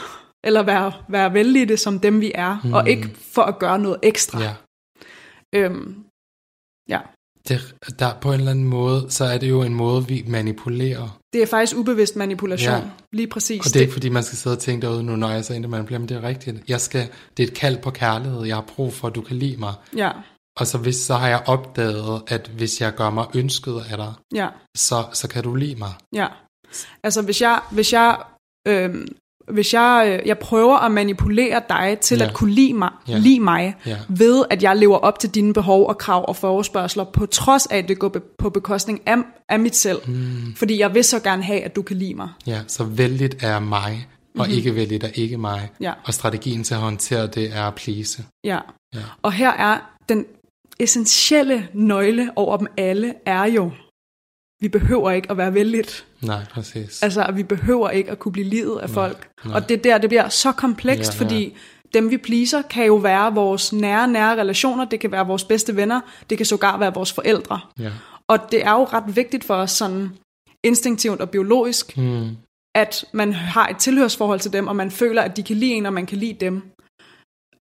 [0.45, 2.73] eller være, være vældige som dem vi er, mm.
[2.73, 4.41] og ikke for at gøre noget ekstra.
[4.41, 4.55] Ja.
[5.55, 6.05] Øhm,
[6.89, 7.01] ja.
[7.49, 11.19] Det, der, på en eller anden måde, så er det jo en måde, vi manipulerer.
[11.33, 12.75] Det er faktisk ubevidst manipulation.
[12.75, 12.83] Ja.
[13.13, 13.61] Lige præcis.
[13.61, 15.53] Og det er ikke fordi, man skal sidde og tænke derude nu, når jeg så
[15.53, 16.57] egentlig manipulerer, men det er rigtigt.
[16.69, 18.45] Jeg skal, det er et kald på kærlighed.
[18.45, 19.75] Jeg har brug for, at du kan lide mig.
[19.97, 20.11] Ja,
[20.59, 24.13] Og så, hvis, så har jeg opdaget, at hvis jeg gør mig ønsket af dig,
[24.35, 25.93] ja, så, så kan du lide mig.
[26.15, 26.27] ja.
[27.05, 28.19] Altså hvis jeg, hvis jeg,
[28.69, 29.09] øhm,
[29.53, 32.25] hvis jeg, øh, jeg prøver at manipulere dig til Ja.
[32.27, 33.19] at kunne lide mig, Ja.
[33.19, 33.97] lide mig Ja.
[34.09, 37.79] ved at jeg lever op til dine behov og krav og forespørgseler, på trods af,
[37.79, 39.17] at det går be- på bekostning af,
[39.49, 39.99] af mit selv.
[40.07, 40.55] Mm.
[40.57, 42.29] Fordi jeg vil så gerne have, at du kan lide mig.
[42.47, 44.09] Ja, så vældigt er mig,
[44.39, 44.53] og mm-hmm.
[44.57, 45.71] ikke vældigt er ikke mig.
[45.81, 45.93] Ja.
[46.05, 48.25] Og strategien til at håndtere det er at please.
[48.45, 48.59] Ja.
[48.95, 49.01] Ja.
[49.23, 50.25] Og her er den
[50.81, 53.71] essentielle nøgle over dem alle, er jo,
[54.61, 56.07] vi behøver ikke at være vældigt.
[56.23, 57.03] Nej, præcis.
[57.03, 59.29] Altså, at vi behøver ikke at kunne blive livet af folk.
[59.45, 59.55] nej.
[59.55, 61.25] Og det er der, det bliver så komplekst, Ja, ja.
[61.25, 61.57] fordi
[61.95, 65.77] dem vi pleaser, kan jo være vores nære, nære relationer, det kan være vores bedste
[65.77, 67.61] venner, det kan sågar være vores forældre.
[67.79, 67.91] Ja.
[68.29, 70.11] Og det er jo ret vigtigt for os sådan
[70.65, 72.29] instinktivt og biologisk, Mm.
[72.75, 75.87] at man har et tilhørsforhold til dem, og man føler, at de kan lide en,
[75.87, 76.63] og man kan lide dem.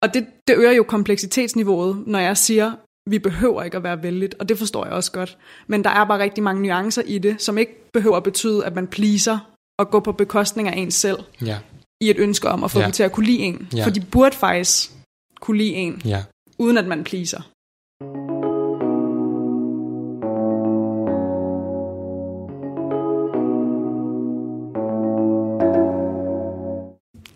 [0.04, 2.72] Og det, det øger jo kompleksitetsniveauet, når jeg siger,
[3.10, 5.38] vi behøver ikke at være vældigt, og det forstår jeg også godt.
[5.68, 8.76] Men der er bare rigtig mange nuancer i det, som ikke behøver at betyde, at
[8.76, 9.40] man pleaser
[9.80, 11.58] og går på bekostning af en selv, Ja,
[12.02, 12.86] i et ønske om at få Ja.
[12.86, 13.68] dem til at kunne lide en.
[13.76, 13.86] Ja.
[13.86, 14.92] For de burde faktisk
[15.42, 16.24] kunne lide en, ja.
[16.60, 17.42] uden at man pleaser.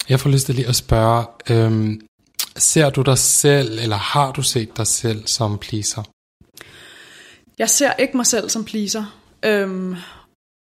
[0.10, 2.02] Jeg får lyst til lige at spørge, øhm,
[2.58, 6.04] ser du dig selv, eller har du set dig selv som pleaser?
[7.60, 9.96] Jeg ser ikke mig selv som pleaser, øhm,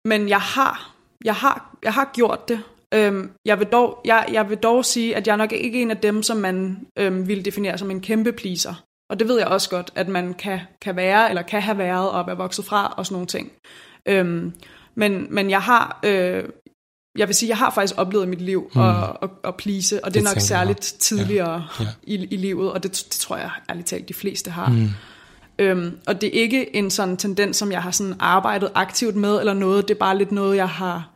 [0.07, 2.63] men jeg har, jeg har, jeg har gjort det.
[2.93, 5.97] Øhm, jeg, vil dog, jeg, jeg vil dog sige, at jeg nok ikke en af
[5.97, 8.73] dem, som man øhm, vil definere som en kæmpe pleaser.
[9.09, 12.11] Og det ved jeg også godt, at man kan, kan være, eller kan have været,
[12.11, 13.51] og er vokset fra, og sådan nogle ting.
[14.07, 14.53] Øhm,
[14.95, 16.43] men, men jeg har, øh,
[17.17, 18.81] jeg vil sige, jeg har faktisk oplevet i mit liv mm.
[18.81, 21.83] at, at, at please, og det, det er nok særligt tidligere ja.
[21.83, 21.89] Ja.
[22.03, 24.69] I, i livet, og det, det tror jeg ærligt talt, de fleste har.
[24.69, 24.89] Mm.
[25.59, 29.39] Øhm, og det er ikke en sådan tendens, som jeg har sådan arbejdet aktivt med,
[29.39, 31.09] eller noget, det er bare lidt noget, jeg har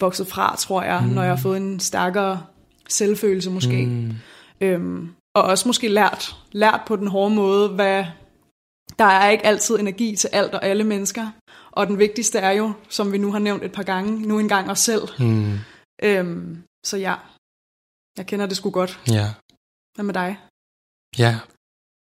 [0.00, 1.08] vokset fra, tror jeg, mm.
[1.08, 2.42] når jeg har fået en stærkere
[2.88, 3.86] selvfølelse måske.
[3.86, 4.12] Mm.
[4.60, 8.04] Øhm, og også måske lært, lært på den hårde måde, hvad
[8.98, 11.26] der er ikke altid energi til alt og alle mennesker.
[11.72, 14.70] Og den vigtigste er jo, som vi nu har nævnt et par gange, nu engang
[14.70, 15.02] os selv.
[15.18, 15.58] Mm.
[16.02, 17.14] Øhm, så ja,
[18.18, 19.00] jeg kender det sgu godt.
[19.08, 19.34] Ja.
[19.94, 20.38] Hvad med dig?
[21.18, 21.40] Ja,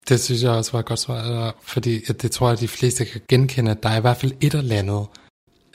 [0.10, 3.22] det synes jeg også var et godt svar, fordi det tror jeg, de fleste kan
[3.30, 5.08] genkende, at der er i hvert fald et eller andet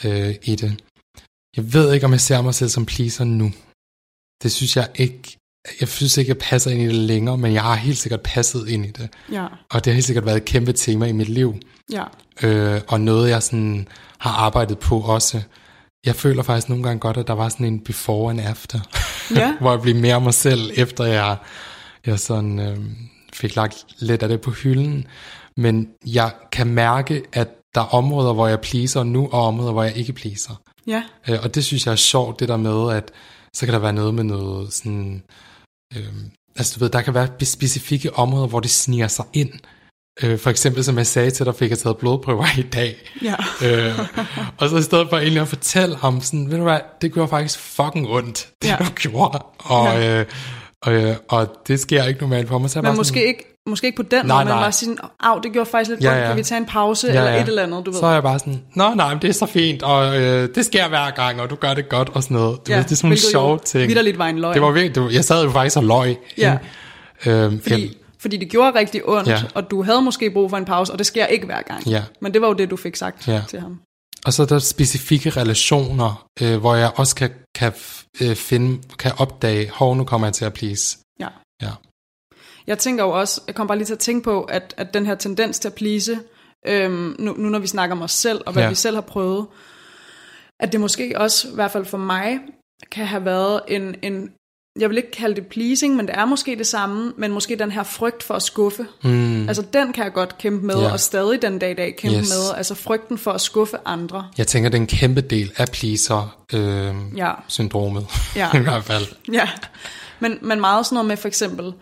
[0.05, 0.73] øh, i det.
[1.57, 3.49] Jeg ved ikke, om jeg ser mig selv som pleaser nu.
[4.43, 5.37] Det synes jeg ikke,
[5.81, 8.69] jeg synes ikke, jeg passer ind i det længere, men jeg har helt sikkert passet
[8.69, 9.09] ind i det.
[9.33, 9.47] Ja.
[9.71, 11.55] Og det har helt sikkert været et kæmpe tema i mit liv.
[11.93, 12.05] Ja.
[12.43, 15.43] Øh, og noget, jeg sådan har arbejdet på også.
[16.07, 18.81] Jeg føler faktisk nogle gange godt, at der var sådan en before and after.
[19.35, 19.55] Ja.
[19.61, 21.37] hvor jeg blev mere mig selv, efter jeg,
[22.07, 22.79] jeg sådan, øh,
[23.33, 25.07] fik lagt lidt af det på hylden.
[25.57, 29.83] Men jeg kan mærke, at der er områder, hvor jeg pleaser nu, og områder, hvor
[29.83, 30.61] jeg ikke pleaser.
[30.87, 31.03] Ja.
[31.29, 33.11] Øh, og det synes jeg er sjovt, det der med, at
[33.55, 35.23] så kan der være noget med noget sådan...
[35.97, 36.13] Øh,
[36.57, 39.51] altså du ved, der kan være specifikke områder, hvor det sniger sig ind.
[40.23, 42.97] Øh, for eksempel, som jeg sagde til dig, fik jeg taget blodprøver i dag.
[43.23, 43.35] Ja.
[43.67, 43.99] øh,
[44.59, 47.29] og så i stedet for egentlig at fortælle ham sådan, ved du hvad, det gjorde
[47.29, 48.77] faktisk fucking ondt, det ja.
[48.79, 49.39] du gjorde.
[49.59, 50.21] Og, ja.
[50.21, 50.27] øh,
[50.85, 52.71] og, og det sker ikke normalt for mig.
[52.71, 55.43] Så men måske sådan, ikke måske ikke på den nej, måde, men bare sige, af,
[55.43, 56.27] det gjorde faktisk lidt ja, godt, ja.
[56.27, 57.19] kan vi tage en pause, ja, ja.
[57.19, 58.01] eller et eller andet, du ved.
[58.01, 60.65] Så er jeg bare sådan, nå nej, men det er så fint, og øh, det
[60.65, 62.67] sker hver gang, og du gør det godt, og sådan noget.
[62.67, 63.89] Du ja, ved, det er sådan nogle sjove ting.
[63.89, 64.55] Vitterligt var en løg.
[64.55, 66.17] Det var virkelig, du, jeg sad jo faktisk og løg.
[66.39, 66.59] Ja.
[67.27, 69.43] Øhm, fordi, jeg, fordi det gjorde rigtig ondt, ja.
[69.55, 71.89] og du havde måske brug for en pause, og det sker ikke hver gang.
[71.89, 72.03] Ja.
[72.21, 73.43] Men det var jo det, du fik sagt ja.
[73.49, 73.81] til ham.
[74.27, 77.73] Og så er der specifikke relationer, øh, hvor jeg også kan, kan
[78.23, 80.99] øh, finde, kan opdage, hov, nu kommer jeg til at please.
[81.21, 81.29] Ja.
[81.63, 81.71] Ja.
[82.67, 85.07] Jeg tænker jo også, jeg kommer bare lige til at tænke på, at, at den
[85.07, 86.21] her tendens til at please,
[86.67, 88.69] øhm, nu, nu når vi snakker om os selv, og hvad ja.
[88.69, 89.47] vi selv har prøvet,
[90.61, 92.39] at det måske også, i hvert fald for mig,
[92.93, 94.33] kan have været en, en
[94.81, 97.71] jeg vil ikke kalde det pleasing, men det er måske det samme, men måske den
[97.71, 98.87] her frygt for at skuffe.
[99.03, 99.49] Mm.
[99.49, 100.93] Altså den kan jeg godt kæmpe med, yeah.
[100.93, 102.29] og stadig den dag i dag kæmpe yes.
[102.29, 102.57] med.
[102.57, 104.29] Altså frygten for at skuffe andre.
[104.39, 108.03] Jeg tænker, det er en kæmpe del af pleaser-syndromet.
[108.03, 108.51] Øh, ja.
[108.55, 109.07] I hvert fald.
[109.33, 109.49] Ja,
[110.21, 111.73] men, men meget sådan noget med for eksempel,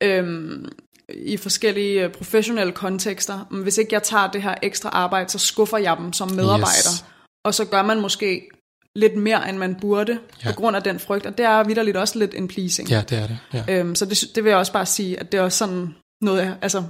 [0.00, 0.68] øhm,
[1.14, 5.78] i forskellige øh, professionelle kontekster, hvis ikke jeg tager det her ekstra arbejde, så skuffer
[5.78, 6.66] jeg dem som medarbejder.
[6.66, 7.04] Yes.
[7.44, 8.48] Og så gør man måske
[8.98, 10.50] lidt mere, end man burde, ja.
[10.50, 11.26] på grund af den frygt.
[11.26, 12.88] Og det er vidderligt også lidt en pleasing.
[12.88, 13.38] Ja, det er det.
[13.52, 13.64] Ja.
[13.68, 16.56] Øhm, så det, det vil jeg også bare sige, at det er også sådan noget,
[16.62, 16.84] altså,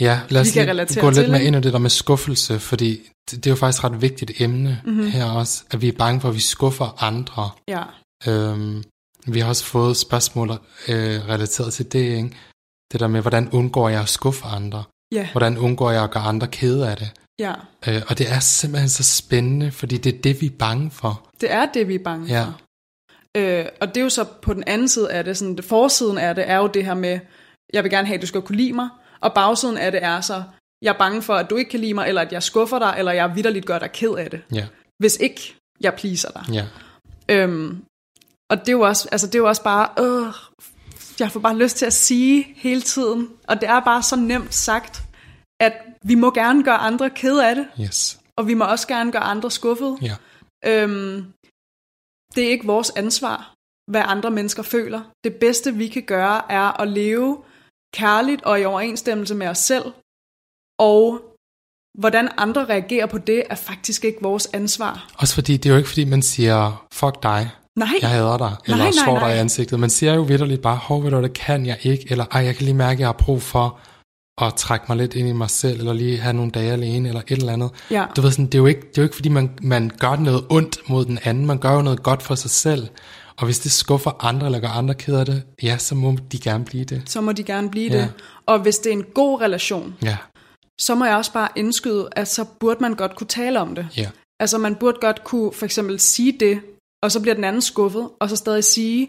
[0.00, 1.22] ja, lad os vi kan relatere gå til.
[1.22, 4.02] lidt med ind i det der med skuffelse, fordi det, det er jo faktisk ret
[4.02, 5.10] vigtigt emne mm-hmm.
[5.10, 7.50] her også, at vi er bange for, at vi skuffer andre.
[7.68, 7.82] Ja.
[8.26, 8.84] Øhm,
[9.26, 10.50] vi har også fået spørgsmål
[10.88, 12.30] øh, relateret til det, ikke?
[12.92, 14.84] Det der med, hvordan undgår jeg at skuffe andre?
[15.12, 15.28] Ja.
[15.32, 17.10] Hvordan undgår jeg at gøre andre kede af det?
[17.40, 17.52] Ja.
[17.88, 21.30] Øh, og det er simpelthen så spændende, fordi det er det, vi er bange for.
[21.40, 22.44] Det er det, vi er bange ja.
[22.44, 22.60] for.
[23.36, 26.18] Øh, og det er jo så på den anden side af det, sådan det forsiden
[26.18, 27.20] af det, er jo det her med,
[27.72, 28.88] jeg vil gerne have, at du skal kunne lide mig,
[29.20, 30.42] og bagsiden af det er så,
[30.82, 32.94] jeg er bange for, at du ikke kan lide mig, eller at jeg skuffer dig,
[32.98, 34.42] eller jeg vidderligt gør dig ked af det.
[34.54, 34.66] Ja.
[34.98, 36.44] Hvis ikke jeg pleaser dig.
[36.52, 36.64] Ja.
[37.28, 37.84] Øhm,
[38.50, 40.32] og det er jo også, altså det er jo også bare, øh,
[41.20, 44.54] jeg får bare lyst til at sige hele tiden, og det er bare så nemt
[44.54, 45.02] sagt,
[45.60, 45.72] at
[46.04, 48.20] vi må gerne gøre andre ked af det, yes.
[48.36, 49.98] og vi må også gerne gøre andre skuffede.
[50.02, 50.16] Ja.
[50.66, 51.32] Øhm,
[52.34, 53.54] det er ikke vores ansvar,
[53.90, 55.00] hvad andre mennesker føler.
[55.24, 57.42] Det bedste vi kan gøre er at leve
[57.94, 59.84] kærligt og i overensstemmelse med os selv,
[60.78, 61.20] og
[61.98, 65.10] hvordan andre reagerer på det, er faktisk ikke vores ansvar.
[65.18, 67.88] Også fordi, det er jo ikke fordi, man siger, fuck dig, Nej.
[68.00, 69.28] jeg hader dig, eller nej, nej, slår nej.
[69.28, 69.80] dig i ansigtet.
[69.80, 72.56] Man siger jo vidderligt bare, hov, ved du, det kan jeg ikke, eller ej, jeg
[72.56, 73.80] kan lige mærke, at jeg har brug for
[74.46, 77.20] at trække mig lidt ind i mig selv, eller lige have nogle dage alene, eller
[77.28, 77.70] et eller andet.
[77.90, 78.06] Ja.
[78.16, 80.16] Du ved sådan, det er jo ikke, det er jo ikke fordi, man, man gør
[80.16, 82.88] noget ondt mod den anden, man gør jo noget godt for sig selv.
[83.36, 86.38] Og hvis det skuffer andre, eller gør andre ked af det, ja, så må de
[86.38, 87.02] gerne blive det.
[87.06, 87.98] Så må de gerne blive Ja.
[87.98, 88.12] det.
[88.46, 90.16] Og hvis det er en god relation, Ja,
[90.80, 93.86] så må jeg også bare indskyde, at så burde man godt kunne tale om det.
[93.96, 94.08] ja,
[94.40, 96.60] Altså man burde godt kunne for eksempel sige det,
[97.02, 99.08] og så bliver den anden skuffet, og så stadig sige,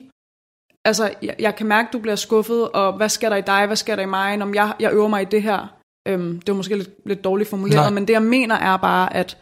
[0.86, 3.66] altså, jeg, jeg kan mærke, at du bliver skuffet, og hvad sker der i dig,
[3.66, 5.68] hvad sker der i mig, om jeg, jeg øver mig i det her.
[6.08, 7.90] Øhm, det var måske lidt, lidt dårligt formuleret, Nej.
[7.90, 9.38] men det jeg mener er bare, at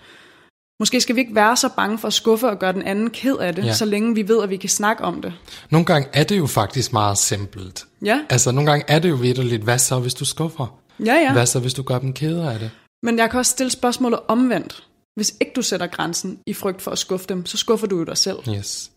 [0.81, 3.35] måske skal vi ikke være så bange for at skuffe og gøre den anden ked
[3.37, 3.73] af det, Ja.
[3.73, 5.33] så længe vi ved, at vi kan snakke om det.
[5.69, 7.85] Nogle gange er det jo faktisk meget simpelt.
[8.05, 10.79] Ja, Altså, nogle gange er det jo vidderligt, hvad så, hvis du skuffer?
[11.05, 11.31] ja, ja.
[11.33, 12.71] Hvad så, hvis du gør dem kede af det?
[13.03, 14.83] Men jeg kan også stille spørgsmålet omvendt.
[15.15, 18.03] Hvis ikke du sætter grænsen i frygt for at skuffe dem, så skuffer du jo
[18.03, 18.37] dig selv.
[18.49, 18.91] Yes.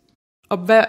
[0.50, 0.84] Og hvad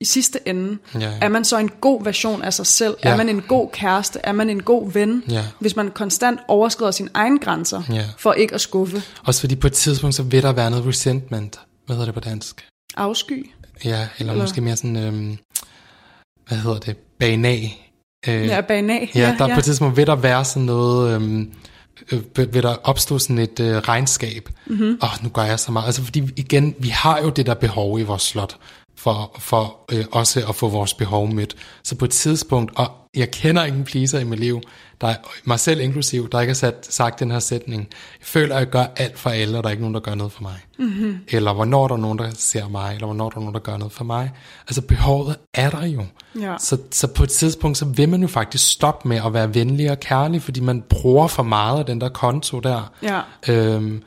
[0.00, 1.18] i sidste ende, Ja, ja.
[1.20, 2.96] er man så en god version af sig selv?
[3.04, 3.08] Ja.
[3.10, 4.20] Er man en god kæreste?
[4.24, 5.22] Er man en god ven?
[5.28, 5.44] Ja.
[5.60, 8.04] Hvis man konstant overskrider sine egne grænser, Ja.
[8.18, 9.02] for ikke at skuffe.
[9.24, 11.60] Også fordi på et tidspunkt, så vil der være noget resentment.
[11.86, 12.64] Hvad hedder det på dansk?
[12.96, 13.50] Afsky.
[13.84, 14.44] Ja, eller, eller...
[14.44, 15.38] Måske mere sådan, øhm,
[16.48, 17.92] hvad hedder det, banag.
[18.28, 19.10] Øh, Ja, banag.
[19.14, 19.54] ja, der ja.
[19.54, 21.52] på et tidspunkt vil der være sådan noget, øhm,
[22.12, 24.48] øh, vil der opstå sådan et øh, regnskab.
[24.66, 24.98] Mm-hmm.
[25.02, 25.86] Åh, nu gør jeg så meget.
[25.86, 28.56] Altså fordi igen, vi har jo det der behov i vores slot,
[28.96, 31.56] for, for øh, også at få vores behov mødt.
[31.84, 34.60] Så på et tidspunkt, og jeg kender ingen pleaser i mit liv,
[35.00, 37.80] der er, mig selv inklusiv, der ikke har sat, sagt den her sætning.
[38.20, 40.14] Jeg føler, at jeg gør alt for alle, og der er ikke nogen, der gør
[40.14, 40.56] noget for mig.
[40.78, 41.18] Mm-hmm.
[41.28, 43.76] Eller hvornår der er nogen, der ser mig, eller hvornår der er nogen, der gør
[43.76, 44.30] noget for mig.
[44.68, 46.02] Altså behovet er der jo.
[46.40, 46.54] Ja.
[46.58, 49.90] Så, så på et tidspunkt, så vil man jo faktisk stoppe med at være venlig
[49.90, 52.92] og kærlig, fordi man bruger for meget af den der konto der.
[53.02, 53.20] ja.
[53.48, 54.02] Øhm,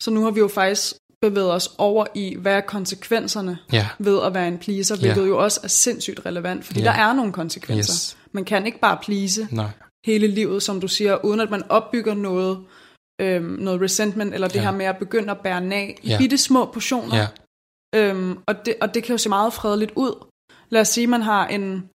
[0.00, 4.22] Så nu har vi jo faktisk bevæget os over i, hvad er konsekvenserne ja, ved
[4.22, 5.26] at være en pleaser, hvilket Ja.
[5.26, 6.84] jo også er sindssygt relevant, fordi Ja.
[6.86, 7.92] der er nogle konsekvenser.
[7.92, 8.18] Yes.
[8.32, 9.68] Man kan ikke bare please nej.
[10.06, 12.64] hele livet, som du siger, uden at man opbygger noget,
[13.20, 14.62] øhm, noget resentment, eller det Ja.
[14.62, 16.18] her med at begynde at bære nag i Ja.
[16.18, 17.16] bitte små portioner.
[17.16, 17.26] Ja,
[17.94, 20.24] Øhm, og, det, og det kan jo se meget fredeligt ud.
[20.70, 21.88] Lad os sige, man har en,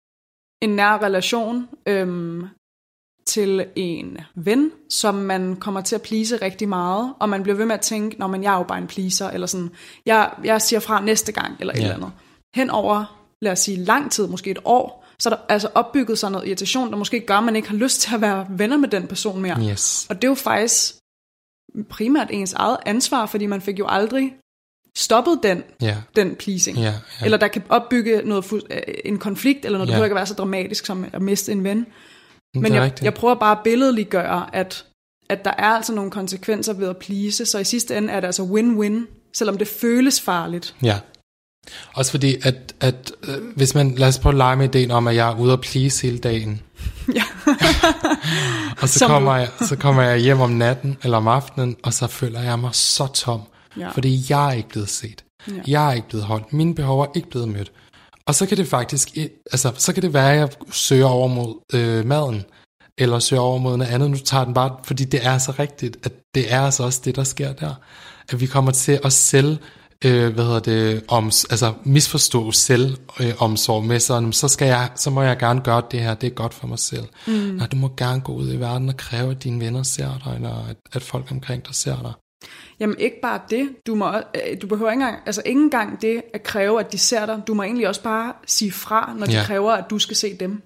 [0.63, 2.43] en nær relation øhm,
[3.27, 7.67] til en ven, som man kommer til at please rigtig meget, og man bliver ved
[7.67, 9.71] med at tænke, når man jeg er jo bare en pleaser, eller sådan,
[10.07, 11.83] jeg, jeg siger fra næste gang, eller et Ja.
[11.83, 12.11] eller andet.
[12.55, 16.31] Henover, lad os sige, lang tid, måske et år, så er der altså opbygget sig
[16.31, 18.89] noget irritation, der måske gør, at man ikke har lyst til at være venner med
[18.89, 19.71] den person mere.
[19.71, 20.07] yes.
[20.11, 20.95] Og det er jo faktisk
[21.91, 24.35] primært ens eget ansvar, fordi man fik jo aldrig
[24.97, 26.79] stoppet den, Ja, den pleasing.
[26.79, 27.25] ja, ja.
[27.25, 29.97] Eller der kan opbygge noget, øh, en konflikt, eller noget, det Ja.
[29.97, 31.87] behøver ikke at være så dramatisk som at miste en ven.
[32.55, 33.05] Men jeg, rigtigt.
[33.05, 34.85] jeg prøver bare at billedliggøre, at,
[35.31, 38.27] at der er altså nogle konsekvenser ved at please, så i sidste ende er det
[38.27, 40.75] altså win-win, selvom det føles farligt.
[40.83, 40.99] Ja.
[41.95, 45.07] Også fordi, at, at øh, hvis man, lad os prøve at lege med ideen om,
[45.09, 46.61] at jeg er ude og please hele dagen.
[47.15, 47.23] Ja.
[48.83, 49.39] Og så Som kommer, du.
[49.39, 52.71] jeg, så kommer jeg hjem om natten eller om aftenen, og så føler jeg mig
[52.75, 53.41] så tom.
[53.79, 53.89] Ja.
[53.91, 55.25] Fordi jeg er ikke blevet set.
[55.49, 55.53] Ja.
[55.67, 56.53] Jeg er ikke blevet holdt.
[56.53, 57.73] Mine behov er ikke blevet mødt.
[58.29, 59.17] Og så kan det faktisk,
[59.53, 62.45] altså så kan det være, at jeg søger over mod øh, maden,
[62.99, 64.11] eller søger over mod noget andet.
[64.11, 67.17] Nu tager den bare, fordi det er så rigtigt, at det er altså også det,
[67.17, 67.75] der sker der.
[68.29, 69.59] At vi kommer til at selv,
[70.05, 74.91] øh, hvad hedder det, om, altså misforstå selv øh, omsorg med sådan, så, skal jeg,
[74.97, 77.05] så må jeg gerne gøre det her, det er godt for mig selv.
[77.27, 77.33] Mm.
[77.33, 80.35] Nej, du må gerne gå ud i verden og kræve, at dine venner ser dig,
[80.35, 82.13] eller at, at folk omkring dig ser dig.
[82.81, 86.23] Jamen ikke bare det, du, må, øh, du behøver ikke engang, altså ikke engang det
[86.35, 87.43] at kræve, at de ser dig.
[87.47, 89.45] Du må egentlig også bare sige fra, når de Ja.
[89.47, 90.63] kræver, at du skal se dem.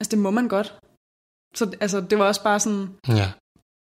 [0.00, 0.74] Altså det må man godt.
[1.54, 3.32] Så altså, det var også bare sådan, Ja,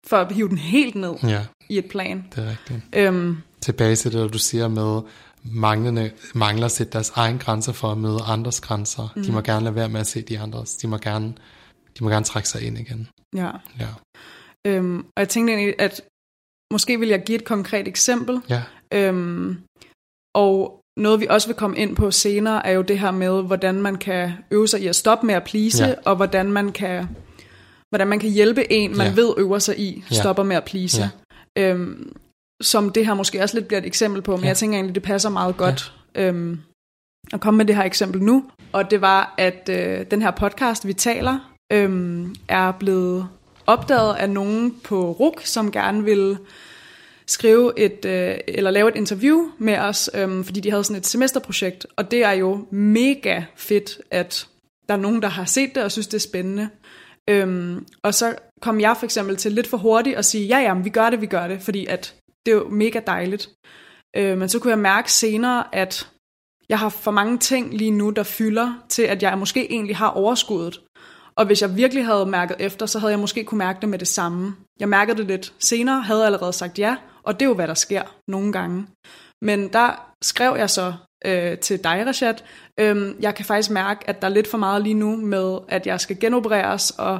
[0.07, 2.25] for at hive den helt ned ja, i et plan.
[2.35, 2.81] det er rigtigt.
[2.95, 5.01] Øhm, tilbage til det, du siger med,
[5.43, 9.13] manglende, mangler at sætte deres egen grænser for at møde andres grænser.
[9.15, 9.23] Mm.
[9.23, 10.75] De må gerne lade være med at se de andres.
[10.75, 11.33] De må gerne,
[11.99, 13.07] de må gerne trække sig ind igen.
[13.35, 13.51] ja.
[13.79, 13.87] Ja.
[14.67, 16.01] Øhm, og jeg tænkte egentlig, at
[16.73, 18.41] måske vil jeg give et konkret eksempel.
[18.49, 18.61] Ja.
[18.93, 19.57] Øhm,
[20.35, 23.81] og noget vi også vil komme ind på senere, er jo det her med, hvordan
[23.81, 25.89] man kan øve sig i at stoppe med at please, Ja.
[25.89, 25.95] ja.
[26.05, 27.07] og hvordan man kan
[27.89, 29.13] hvordan man kan hjælpe en, man Ja.
[29.13, 30.15] ved øver sig i, Ja.
[30.15, 31.09] stopper med at please.
[31.57, 32.15] Øhm,
[32.61, 34.47] som det her måske også lidt bliver et eksempel på, men Ja.
[34.47, 36.59] jeg tænker egentlig, det passer meget godt øhm,
[37.33, 38.45] at komme med det her eksempel nu.
[38.71, 43.27] Og det var, at øh, den her podcast, vi taler, øhm, er blevet
[43.67, 46.37] opdaget af nogen på RUK, som gerne ville
[47.27, 51.05] skrive et, øh, eller lave et interview med os, øh, fordi de havde sådan et
[51.05, 54.47] semesterprojekt, og det er jo mega fedt, at
[54.89, 56.69] der er nogen, der har set det og synes, det er spændende.
[57.29, 60.73] Øhm, og så kom jeg for eksempel til lidt for hurtigt og sige, ja ja,
[60.73, 63.49] men vi gør det, vi gør det, fordi at det er jo mega dejligt.
[64.15, 66.09] Øh, men så kunne jeg mærke senere, at
[66.69, 70.07] jeg har for mange ting lige nu, der fylder til, at jeg måske egentlig har
[70.07, 70.81] overskuddet.
[71.37, 73.99] Og hvis jeg virkelig havde mærket efter, så havde jeg måske kunne mærke det med
[73.99, 74.55] det samme.
[74.79, 77.73] Jeg mærkede det lidt senere, havde allerede sagt ja, og det er jo, hvad der
[77.73, 78.87] sker nogle gange.
[79.41, 80.93] Men der skrev jeg så
[81.25, 82.35] øh, til dig, Rashad,
[82.79, 85.87] øhm, jeg kan faktisk mærke, at der er lidt for meget lige nu med, at
[85.87, 87.19] jeg skal genopereres, og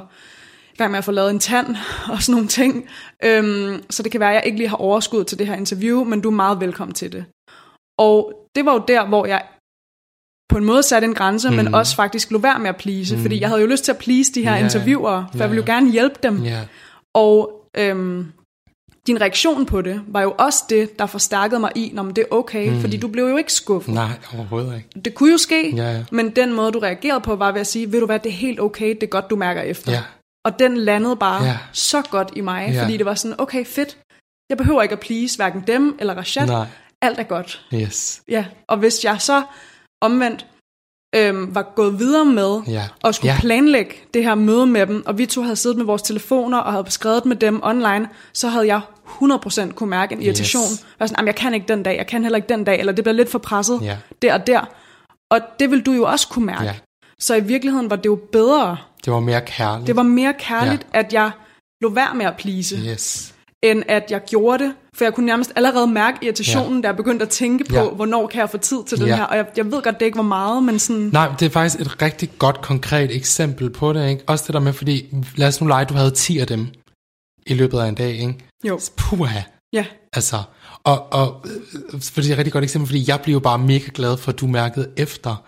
[0.74, 1.76] i gang med at få lavet en tand
[2.12, 2.88] og sådan nogle ting.
[3.24, 6.04] Øhm, så det kan være, at jeg ikke lige har overskud til det her interview,
[6.04, 7.24] men du er meget velkommen til det.
[7.98, 9.42] Og det var jo der, hvor jeg
[10.48, 11.56] på en måde satte en grænse, mm.
[11.56, 13.22] men også faktisk lå være med at please, mm.
[13.22, 15.42] fordi jeg havde jo lyst til at please de her Ja, interviewere, for ja.
[15.44, 16.42] jeg ville jo gerne hjælpe dem.
[16.42, 16.60] Ja.
[17.14, 18.32] Og øhm,
[19.06, 22.34] din reaktion på det var jo også det, der forstærkede mig i, når det er
[22.36, 22.80] okay, mm.
[22.80, 23.94] fordi du blev jo ikke skuffet.
[23.94, 24.88] Nej, overhovedet ikke.
[25.04, 26.04] Det kunne jo ske, Ja, ja.
[26.12, 28.36] men den måde, du reagerede på, var ved at sige, ved du hvad, det er
[28.36, 29.92] helt okay, det er godt, du mærker efter.
[29.92, 30.02] Ja.
[30.44, 31.58] Og den landede bare Ja.
[31.72, 32.82] så godt i mig, Ja.
[32.82, 33.96] fordi det var sådan, okay, fedt,
[34.50, 36.46] jeg behøver ikke at please hverken dem eller Rashad.
[36.46, 36.66] Nej.
[37.02, 37.66] Alt er godt.
[37.74, 38.22] Yes.
[38.28, 39.42] Ja, og hvis jeg så
[40.00, 40.46] omvendt
[41.14, 42.88] øhm, var gået videre med Ja.
[43.02, 43.40] og skulle Ja.
[43.40, 46.72] planlægge det her møde med dem, og vi to havde siddet med vores telefoner og
[46.72, 50.62] havde beskrevet med dem online, så havde jeg 100% kunne mærke en irritation.
[50.62, 50.70] Yes.
[50.70, 50.86] Yes.
[50.98, 52.92] Var sådan, "Jamen, jeg kan ikke den dag, jeg kan heller ikke den dag, eller
[52.92, 53.96] det bliver lidt for presset Ja.
[54.22, 54.60] der og der.
[55.30, 56.64] Og det vil du jo også kunne mærke.
[56.64, 56.74] Ja.
[57.20, 59.86] Så i virkeligheden var det jo bedre, Det var mere kærligt.
[59.86, 60.98] det var mere kærligt, ja.
[60.98, 61.30] at jeg
[61.80, 63.34] lå være med at please, Yes.
[63.62, 64.72] end at jeg gjorde det.
[64.98, 66.82] For jeg kunne nærmest allerede mærke irritationen, Ja.
[66.82, 67.88] da jeg begyndte at tænke på, Ja.
[67.88, 69.16] hvornår kan jeg få tid til den Ja.
[69.16, 69.24] her.
[69.24, 71.10] Og jeg, jeg ved godt, det ikke var meget, men sådan...
[71.12, 74.22] Nej, det er faktisk et rigtig godt, konkret eksempel på det, ikke?
[74.26, 76.66] Også det der med, fordi, lad os nu lege, du havde 10 af dem
[77.46, 78.34] i løbet af en dag, ikke?
[78.68, 79.40] Jo, Puha.
[79.72, 79.84] ja.
[80.12, 80.36] Altså,
[80.84, 81.44] og, og
[82.02, 84.32] for det er et rigtig godt eksempel, fordi jeg blev jo bare mega glad for,
[84.32, 85.44] at du mærkede efter,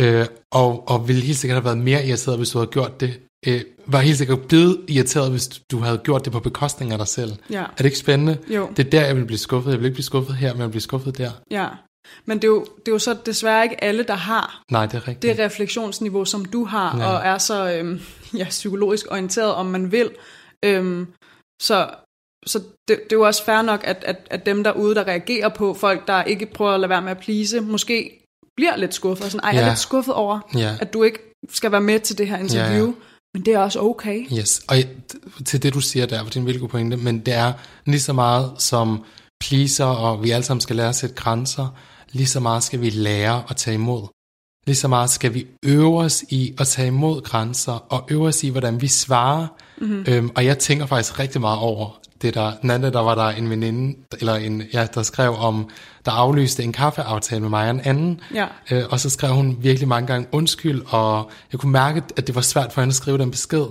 [0.00, 3.20] øh, og, og ville helt sikkert have været mere irriteret, hvis du havde gjort det.
[3.46, 7.08] Øh, var helt sikkert blevet irriteret, hvis du havde gjort det på bekostning af dig
[7.08, 7.32] selv.
[7.50, 7.62] Ja.
[7.62, 8.38] Er det ikke spændende?
[8.48, 8.68] Jo.
[8.76, 9.70] Det er der, jeg vil blive skuffet.
[9.70, 11.30] Jeg vil ikke blive skuffet her, men jeg vil blive skuffet der.
[11.50, 11.68] Ja,
[12.26, 14.94] men det er, jo, det er jo så desværre ikke alle, der har Nej, det
[14.94, 15.36] er rigtigt.
[15.36, 17.02] det refleksionsniveau, som du har, Ja.
[17.04, 17.10] ja.
[17.16, 18.00] og er så øhm,
[18.38, 20.10] ja, psykologisk orienteret, om man vil.
[20.64, 21.06] Øhm,
[21.62, 21.90] så
[22.46, 25.48] så det, det er jo også fair nok, at, at, at dem derude, der reagerer
[25.48, 28.20] på folk, der ikke prøver at lade være med at please, måske
[28.56, 29.24] bliver lidt skuffet.
[29.24, 29.68] og Sådan, Ej, jeg er Ja.
[29.70, 30.76] lidt skuffet over, Ja.
[30.80, 31.18] at du ikke
[31.50, 32.86] skal være med til det her interview.
[32.86, 32.92] Ja, ja.
[33.34, 34.26] Men det er også okay.
[34.38, 34.76] Yes, og
[35.44, 37.52] til det du siger der, for det er en virkelig god pointe, men det er
[37.86, 39.04] lige så meget som
[39.40, 41.68] pleaser, og vi alle sammen skal lære at sætte grænser,
[42.12, 44.08] lige så meget skal vi lære at tage imod.
[44.66, 48.44] Lige så meget skal vi øve os i at tage imod grænser, og øve os
[48.44, 49.46] i, hvordan vi svarer.
[49.78, 50.04] Mm-hmm.
[50.08, 52.52] Øhm, og jeg tænker faktisk rigtig meget over det der.
[52.62, 55.68] Den anden, der var der en veninde, eller en, ja, der skrev om,
[56.04, 58.20] der aflyste en kaffeaftale med mig og en anden.
[58.34, 58.46] Ja.
[58.70, 62.34] Øh, og så skrev hun virkelig mange gange undskyld, og jeg kunne mærke, at det
[62.34, 63.66] var svært for hende at skrive den besked.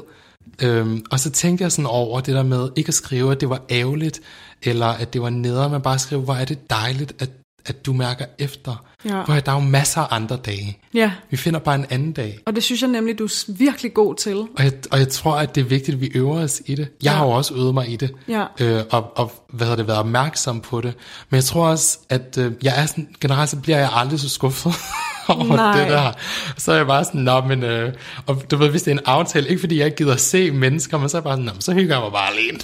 [0.62, 3.50] Øhm, og så tænkte jeg sådan over det der med ikke at skrive, at det
[3.50, 4.22] var ærgerligt,
[4.64, 7.30] eller at det var nederen, men bare skrive, hvor er det dejligt, at,
[7.66, 8.86] at du mærker efter.
[9.06, 9.22] Ja.
[9.24, 10.78] Hvor der er jo masser af andre dage.
[10.94, 12.40] Ja, Vi finder bare en anden dag.
[12.46, 14.38] og det synes jeg nemlig, du er virkelig god til.
[14.38, 16.80] Og jeg, og jeg tror, at det er vigtigt, at vi øver os i det.
[16.80, 17.12] Jeg Ja.
[17.18, 18.46] har jo også øvet mig i det, Ja.
[18.60, 20.94] øh, og, og hvad hedder det, været opmærksom på det.
[21.30, 24.30] Men jeg tror også, at øh, jeg er sådan, generelt så bliver jeg aldrig så
[24.30, 24.74] skuffet
[25.28, 25.80] over Nej.
[25.80, 26.12] det der.
[26.58, 27.94] Så er jeg bare sådan, nå, men, øh,
[28.26, 30.52] og du ved, hvis det er en aftale, ikke fordi jeg ikke gider at se
[30.52, 32.60] mennesker, men så er jeg bare sådan, nå, men så hygger jeg mig bare alene.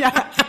[0.00, 0.10] ja.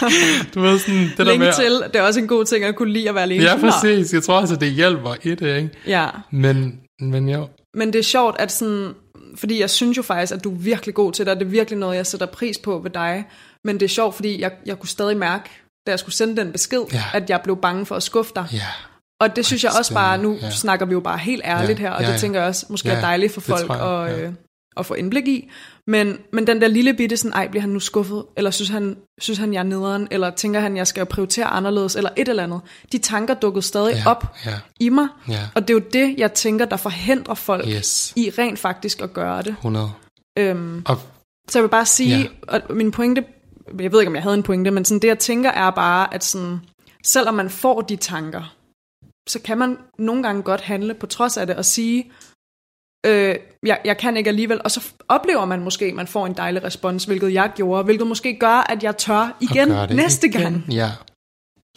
[0.54, 1.52] Du ved sådan, det der Længe med...
[1.52, 3.44] til, det er også en god ting at kunne lide at være alene.
[3.44, 4.12] Ja, præcis.
[4.14, 5.70] Jeg tror altså, det hjælper i det, ikke?
[5.86, 8.92] Ja, Men, men jo, Men det er sjovt, at sådan,
[9.36, 11.50] fordi jeg synes jo faktisk, at du er virkelig god til det, og det er
[11.50, 13.24] virkelig noget, jeg sætter pris på ved dig.
[13.64, 15.50] Men det er sjovt, fordi jeg, jeg kunne stadig mærke,
[15.86, 17.02] da jeg skulle sende den besked, Ja.
[17.14, 18.46] at jeg blev bange for at skuffe dig.
[18.52, 18.60] ja.
[19.20, 20.50] Og det synes jeg også bare, nu ja.
[20.50, 22.18] snakker vi jo bare helt ærligt Ja, her, og ja, det ja.
[22.18, 24.26] tænker jeg også måske Ja, er dejligt for det folk jeg, at, ja.
[24.26, 24.32] øh,
[24.76, 25.50] at få indblik i.
[25.88, 28.24] Men, men den der lille bitte sådan, ej, bliver han nu skuffet?
[28.36, 30.08] Eller synes han, synes han, jeg er nederen?
[30.10, 31.96] Eller tænker han, jeg skal jo prioritere anderledes?
[31.96, 32.60] Eller et eller andet.
[32.92, 34.54] De tanker dukkede stadig Ja, op ja.
[34.80, 35.08] i mig.
[35.28, 35.48] Ja.
[35.54, 38.12] Og det er jo det, jeg tænker, der forhindrer folk Yes.
[38.16, 39.50] i rent faktisk at gøre det.
[39.50, 39.92] 100.
[40.38, 40.96] Øhm, Og
[41.48, 42.26] så jeg vil bare sige, Ja.
[42.52, 42.58] ja.
[42.68, 43.24] og min pointe,
[43.80, 46.14] jeg ved ikke, om jeg havde en pointe, men sådan det, jeg tænker, er bare,
[46.14, 46.60] at sådan,
[47.04, 48.54] selvom man får de tanker,
[49.28, 52.10] så kan man nogle gange godt handle på trods af det, og sige,
[53.06, 53.34] øh,
[53.66, 56.64] jeg, jeg kan ikke alligevel, og så oplever man måske, at man får en dejlig
[56.64, 60.40] respons, hvilket jeg gjorde, hvilket måske gør, at jeg tør igen næste igen.
[60.42, 60.90] gang Ja.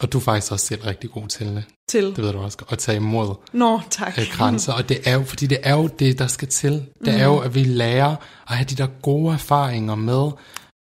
[0.02, 1.64] Og du er faktisk også selv rigtig god til det.
[1.88, 2.58] til, Det ved du også.
[2.70, 4.72] At tage imod nå tak, øh, grænser.
[4.72, 6.86] Og det er jo, fordi det er jo det, der skal til.
[7.04, 7.44] Det er jo, Mm.
[7.44, 8.16] at vi lærer
[8.48, 10.30] at have de der gode erfaringer med.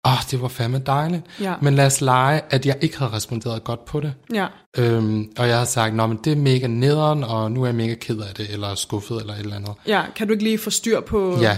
[0.05, 1.23] Åh, oh, det var fandme dejligt.
[1.39, 1.55] Ja.
[1.61, 4.13] Men lad os lege, at jeg ikke havde responderet godt på det.
[4.33, 4.47] ja,
[4.77, 7.75] Øhm, og jeg har sagt, Nå, men det er mega nederen, og nu er jeg
[7.75, 9.73] mega ked af det, eller skuffet, eller et eller andet.
[9.87, 11.57] ja, kan du ikke lige få styr på Ja,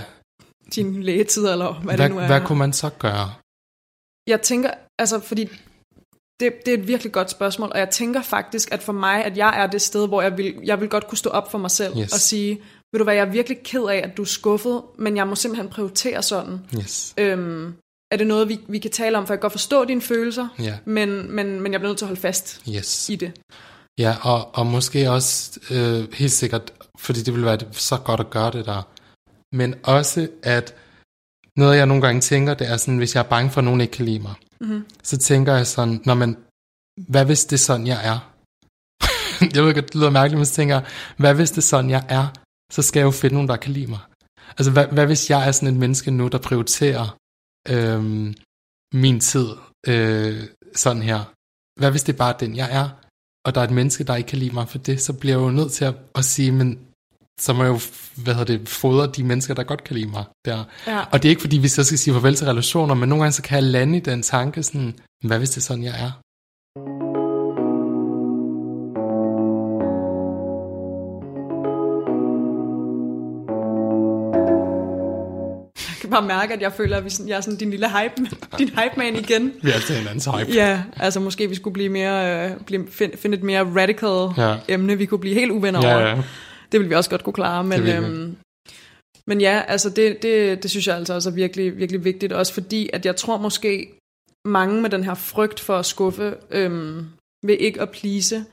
[0.75, 2.27] din lægetid, eller hvad, hvad, det nu er?
[2.27, 3.33] hvad kunne man så gøre?
[4.27, 4.69] Jeg tænker,
[4.99, 5.43] altså fordi
[6.39, 9.37] det, det er et virkelig godt spørgsmål, og jeg tænker faktisk, at for mig, at
[9.37, 11.71] jeg er det sted, hvor jeg vil, jeg vil godt kunne stå op for mig
[11.71, 12.13] selv Yes.
[12.13, 12.55] og sige,
[12.91, 15.35] ved du hvad, jeg er virkelig ked af, at du er skuffet, men jeg må
[15.35, 16.59] simpelthen prioritere sådan.
[16.77, 17.13] Yes.
[17.17, 17.73] Øhm,
[18.11, 20.47] er det noget, vi, vi kan tale om, for jeg kan godt forstå dine følelser,
[20.59, 23.09] Ja, men, men, men jeg bliver nødt til at holde fast yes.
[23.09, 23.31] i det.
[23.99, 28.29] Ja, og, og måske også øh, helt sikkert, fordi det ville være så godt at
[28.29, 28.81] gøre det der.
[29.55, 30.75] Men også, at
[31.57, 33.81] noget jeg nogle gange tænker, det er sådan, hvis jeg er bange for, at nogen
[33.81, 34.33] ikke kan lide mig,
[34.63, 34.85] Mm-hmm.
[35.03, 36.37] så tænker jeg sådan, når man,
[37.07, 38.17] hvad hvis det er sådan, jeg er?
[39.55, 40.85] jeg ved godt, det lyder mærkeligt, men så tænker jeg,
[41.17, 42.27] hvad hvis det er sådan, jeg er?
[42.71, 43.99] Så skal jeg jo finde nogen, der kan lide mig.
[44.57, 47.17] Altså, hvad, hvad hvis jeg er sådan et menneske nu, der prioriterer
[47.69, 48.35] øhm,
[48.93, 49.47] min tid
[49.87, 50.43] øh,
[50.75, 51.19] sådan her?
[51.79, 52.89] Hvad hvis det er bare den, jeg er?
[53.45, 55.45] Og der er et menneske, der ikke kan lide mig for det, så bliver jeg
[55.45, 56.79] jo nødt til at, at sige, men
[57.39, 57.79] så må jeg jo,
[58.23, 60.63] hvad hedder det, fodre de mennesker, der godt kan lide mig der.
[60.87, 60.99] Ja.
[61.11, 63.33] Og det er ikke fordi, vi så skal sige farvel til relationer, men nogle gange
[63.33, 66.11] så kan jeg lande i den tanke sådan, hvad hvis det er sådan, jeg er?
[76.13, 78.69] Bare mærke, at jeg føler, at vi sådan, jeg er sådan din lille hype, din
[78.69, 79.53] hype man igen.
[79.61, 80.51] Vi er altid hinandens hype.
[80.53, 84.57] Ja, altså måske vi skulle blive mere, øh, blive, find, finde et mere radical Ja.
[84.67, 86.07] emne, vi kunne blive helt uvenner Ja, over.
[86.07, 86.15] ja.
[86.71, 88.35] Det ville vi også godt kunne klare, men, øhm,
[89.27, 92.53] men ja, altså det, det, det synes jeg altså også er virkelig, virkelig vigtigt, også
[92.53, 93.93] fordi, at jeg tror måske,
[94.47, 97.05] mange med den her frygt for at skuffe, øhm,
[97.45, 98.45] ved ikke at please,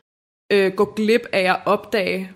[0.52, 2.32] øh, gå glip af at opdage,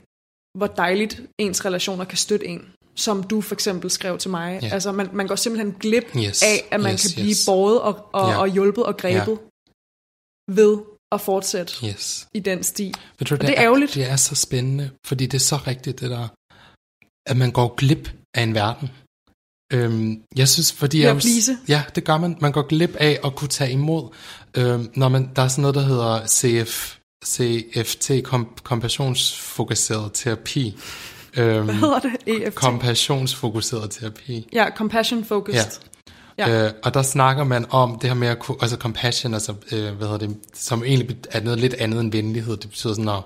[0.59, 2.71] hvor dejligt ens relationer kan støtte en.
[2.97, 4.59] Som du for eksempel skrev til mig.
[4.63, 4.69] Ja.
[4.69, 7.47] Altså man, man går simpelthen glip Yes, af, at man yes, kan blive yes.
[7.47, 8.37] båret og, og, Ja.
[8.41, 9.39] og hjulpet og grebet
[10.51, 10.79] ved
[11.13, 12.29] at fortsætte Yes.
[12.35, 12.93] i den sti.
[13.19, 13.95] Ved du, det er ærgerligt.
[13.95, 16.29] Det er så spændende, fordi det er så rigtigt, det der,
[17.31, 18.89] at man går glip af en verden.
[19.73, 21.03] Øhm, jeg synes, fordi...
[21.03, 21.59] Jeg, please.
[21.69, 22.37] Ja, det gør man.
[22.41, 24.15] Man går glip af at kunne tage imod,
[24.57, 30.79] øhm, når man, der er sådan noget, der hedder CF, CFT, kom, kompassionsfokuseret terapi.
[31.37, 32.13] Øhm, Hvad hedder det?
[32.27, 32.55] EFT?
[32.55, 34.49] kompassionsfokuseret terapi.
[34.53, 35.81] ja, compassion focused.
[36.39, 36.49] Ja.
[36.49, 36.67] Ja.
[36.67, 39.93] Øh, og der snakker man om det her med at kunne, altså compassion, altså, øh,
[39.95, 42.57] hvad hedder det, som egentlig er noget lidt andet end venlighed.
[42.57, 43.23] Det betyder sådan at,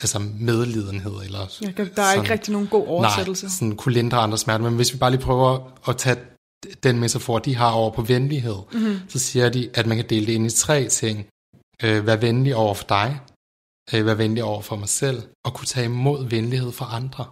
[0.00, 3.44] altså medlidenhed, eller kan, der er ikke rigtig nogen god oversættelse.
[3.46, 4.64] Nej, sådan kunne lindre andres smerte.
[4.64, 6.16] Men hvis vi bare lige prøver at tage
[6.82, 8.80] den metafor, de har over på venlighed, Mhm.
[8.82, 8.98] mm-hmm.
[9.08, 11.26] så siger de, at man kan dele det ind i tre ting.
[11.82, 13.20] Øh, vær venlig over for dig,
[13.94, 17.24] øh, vær venlig over for mig selv, og kunne tage imod venlighed fra andre.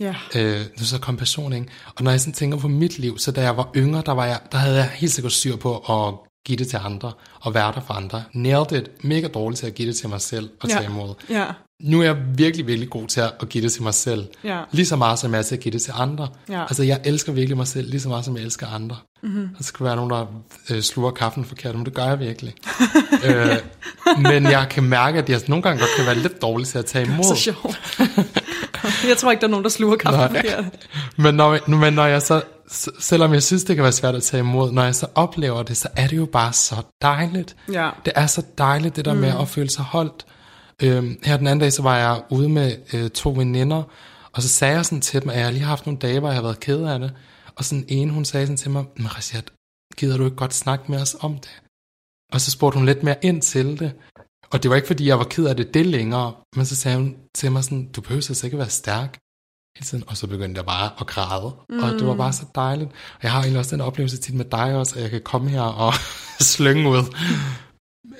[0.00, 0.14] Ja.
[0.34, 1.66] Øh, det er så kompassion, ikke?
[1.96, 4.26] Og når jeg sådan tænker på mit liv, så da jeg var yngre, der, var
[4.26, 6.14] jeg, der havde jeg helt sikkert styr på at
[6.46, 8.22] give det til andre, og være der for andre.
[8.32, 9.04] Nailed it.
[9.04, 10.74] Mega dårligt til at give det til mig selv og Ja.
[10.74, 11.14] tage imod.
[11.30, 11.44] Ja.
[11.82, 14.26] Nu er jeg virkelig, virkelig god til at give det til mig selv.
[14.44, 14.60] Ja.
[14.72, 16.28] Lige så meget, som jeg er til at give det til andre.
[16.48, 16.62] Ja.
[16.62, 18.96] Altså, jeg elsker virkelig mig selv, lige så meget, som jeg elsker andre.
[19.22, 19.32] Mhm.
[19.32, 19.48] Mm-hmm.
[19.58, 20.26] Der skal være nogen, der
[20.70, 22.54] øh, sluger kaffen forkert, men det gør jeg virkelig.
[23.26, 23.56] øh,
[24.18, 26.86] men jeg kan mærke, at jeg nogle gange godt kan være lidt dårlig til at
[26.86, 27.24] tage imod.
[27.24, 27.80] Så sjovt.
[29.08, 30.28] jeg tror ikke, der er nogen, der sluger kaffe Nej.
[30.28, 30.64] forkert.
[31.24, 32.42] Men når, men når jeg så,
[32.98, 35.76] selvom jeg synes, det kan være svært at tage imod, når jeg så oplever det,
[35.76, 37.56] så er det jo bare så dejligt.
[37.72, 37.90] Ja.
[38.04, 39.20] Det er så dejligt, det der mm.
[39.20, 40.26] med at føle sig holdt.
[40.82, 43.82] Øhm, her den anden dag, så var jeg ude med øh, to veninder,
[44.32, 46.28] og så sagde jeg sådan til dem, at jeg har lige haft nogle dage, hvor
[46.28, 47.12] jeg har været ked af det.
[47.56, 49.44] Og sådan en, hun sagde sådan til mig, Mariciat,
[49.96, 51.62] gider du ikke godt snakke med os om det?
[52.32, 53.92] Og så spurgte hun lidt mere ind til det.
[54.50, 56.96] Og det var ikke, fordi jeg var ked af det det længere, men så sagde
[56.96, 59.18] hun til mig sådan, du behøver altså ikke være stærk
[59.76, 60.04] hele tiden.
[60.06, 61.54] Og så begyndte jeg bare at græde.
[61.68, 61.82] Mm.
[61.82, 62.90] Og det var bare så dejligt.
[62.90, 65.50] Og jeg har egentlig også den oplevelse tit med dig også, at jeg kan komme
[65.50, 65.92] her og
[66.52, 67.02] slynge ud.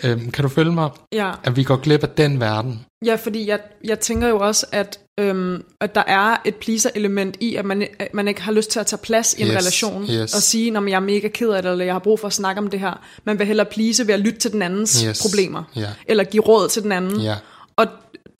[0.04, 0.90] Øhm, kan du følge mig?
[1.12, 1.32] Ja.
[1.44, 2.84] At vi går glip af den verden.
[3.04, 7.54] Ja, fordi jeg, jeg tænker jo også, at, øhm, at der er et pleaser-element i,
[7.56, 10.02] at man, at man ikke har lyst til at tage plads i en Yes, relation,
[10.10, 10.34] yes.
[10.34, 12.32] og sige, at jeg er mega ked af det, eller jeg har brug for at
[12.32, 13.04] snakke om det her.
[13.24, 15.88] Man vil hellere please ved at lytte til den andens Yes, problemer, ja.
[16.06, 17.20] eller give råd til den anden.
[17.20, 17.34] Ja,
[17.76, 17.86] Og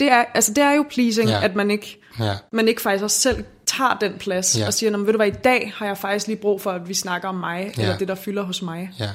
[0.00, 1.44] det er, altså, det er jo pleasing, Ja.
[1.44, 4.66] at man ikke, ja, man ikke faktisk også selv tager den plads, Ja.
[4.66, 6.70] og siger, "Nå, men ved du hvad, i dag har jeg faktisk lige brug for,
[6.70, 7.82] at vi snakker om mig, Ja.
[7.82, 8.90] eller det, der fylder hos mig.
[8.98, 9.10] ja,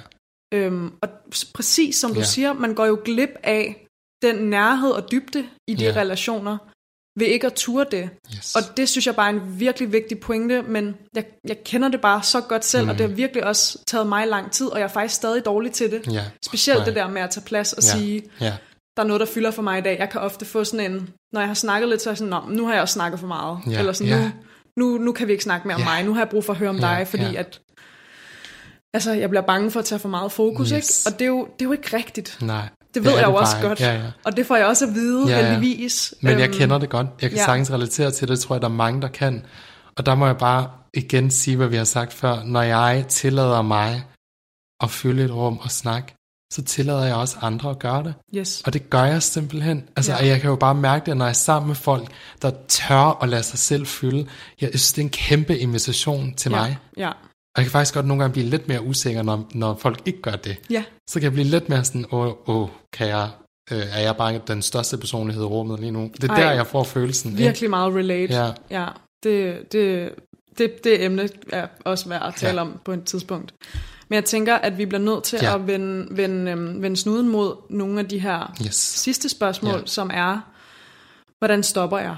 [0.54, 1.10] Øhm, og
[1.54, 2.26] præcis som du Ja.
[2.26, 3.88] siger, man går jo glip af
[4.22, 5.92] den nærhed og dybde i de Ja.
[5.96, 6.58] relationer,
[7.20, 8.10] ved ikke at ture det.
[8.38, 8.56] yes.
[8.56, 12.02] Og det synes jeg bare er en virkelig vigtig pointe, men jeg, jeg kender det
[12.02, 12.90] bare så godt selv, mm.
[12.90, 15.72] og det har virkelig også taget mig lang tid, og jeg er faktisk stadig dårlig
[15.72, 16.14] til det.
[16.14, 16.24] ja.
[16.46, 16.86] Specielt Nej.
[16.86, 17.88] det der med at tage plads og Ja.
[17.98, 18.54] sige, Ja,
[18.98, 20.00] der er noget, der fylder for mig i dag.
[20.00, 22.42] Jeg kan ofte få sådan en, når jeg har snakket lidt, så er jeg sådan,
[22.50, 23.60] nu har jeg også snakket for meget.
[23.70, 23.80] Ja.
[23.80, 24.32] Eller sådan, Ja.
[24.78, 25.86] nu, nu, nu kan vi ikke snakke mere om Ja.
[25.88, 26.04] mig.
[26.04, 27.40] Nu har jeg brug for at høre om Ja, dig, fordi ja.
[27.40, 27.62] at
[28.94, 31.06] altså, jeg bliver bange for at tage for meget fokus, Yes.
[31.06, 31.14] ikke?
[31.16, 32.38] Og det er, jo, det er jo ikke rigtigt.
[32.42, 32.68] nej.
[32.94, 33.80] Det ved er jeg jo det også bare godt.
[33.80, 34.02] Ja, ja.
[34.26, 35.52] Og det får jeg også at vide, Ja, ja.
[35.52, 36.14] heldigvis.
[36.22, 37.08] Men jeg Øhm, kender det godt.
[37.22, 37.46] Jeg kan ja.
[37.46, 39.46] sagtens relatere til det, tror jeg, der er mange, der kan.
[39.98, 42.44] Og der må jeg bare igen sige, hvad vi har sagt før.
[42.44, 44.04] Når jeg tillader mig
[44.84, 46.16] at fylde et rum og snakke,
[46.54, 48.14] så tillader jeg også andre at gøre det.
[48.36, 48.62] Yes.
[48.66, 49.84] Og det gør jeg simpelthen.
[49.96, 50.26] Altså, ja.
[50.28, 52.08] jeg kan jo bare mærke det, når jeg er sammen med folk,
[52.42, 54.28] der tør at lade sig selv fylde.
[54.62, 56.58] Jeg synes, det er en kæmpe invitation til ja.
[56.58, 56.78] mig.
[56.98, 57.12] Ja.
[57.56, 60.22] Og jeg kan faktisk godt nogle gange blive lidt mere usikker, når, når folk ikke
[60.22, 60.58] gør det.
[60.70, 60.84] Ja.
[61.10, 63.30] Så kan jeg blive lidt mere sådan, åh, åh kan jeg,
[63.72, 66.12] øh, er jeg bare den største personlighed i rummet lige nu?
[66.22, 67.32] Det er Ej, der, jeg får følelsen.
[67.32, 67.44] ikke?
[67.44, 68.34] Virkelig meget relate.
[68.34, 68.52] Ja.
[68.70, 68.88] ja
[69.24, 70.14] det, det,
[70.58, 72.62] det, det emne er også værd at tale Ja.
[72.62, 73.54] om på et tidspunkt.
[74.10, 75.56] Men jeg tænker, at vi bliver nødt til Ja.
[75.56, 78.76] at vende, vende, øhm, vende snuden mod nogle af de her Yes.
[78.76, 79.86] sidste spørgsmål, Ja.
[79.86, 80.42] som er,
[81.40, 82.18] hvordan stopper jeg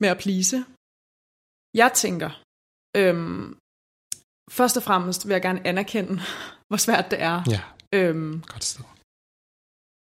[0.00, 0.64] med at plise?
[1.74, 2.30] Jeg tænker,
[2.96, 3.56] øhm,
[4.54, 6.20] først og fremmest vil jeg gerne anerkende,
[6.68, 7.42] hvor svært det er.
[7.50, 7.60] Ja,
[7.94, 8.84] Øhm, godt sted.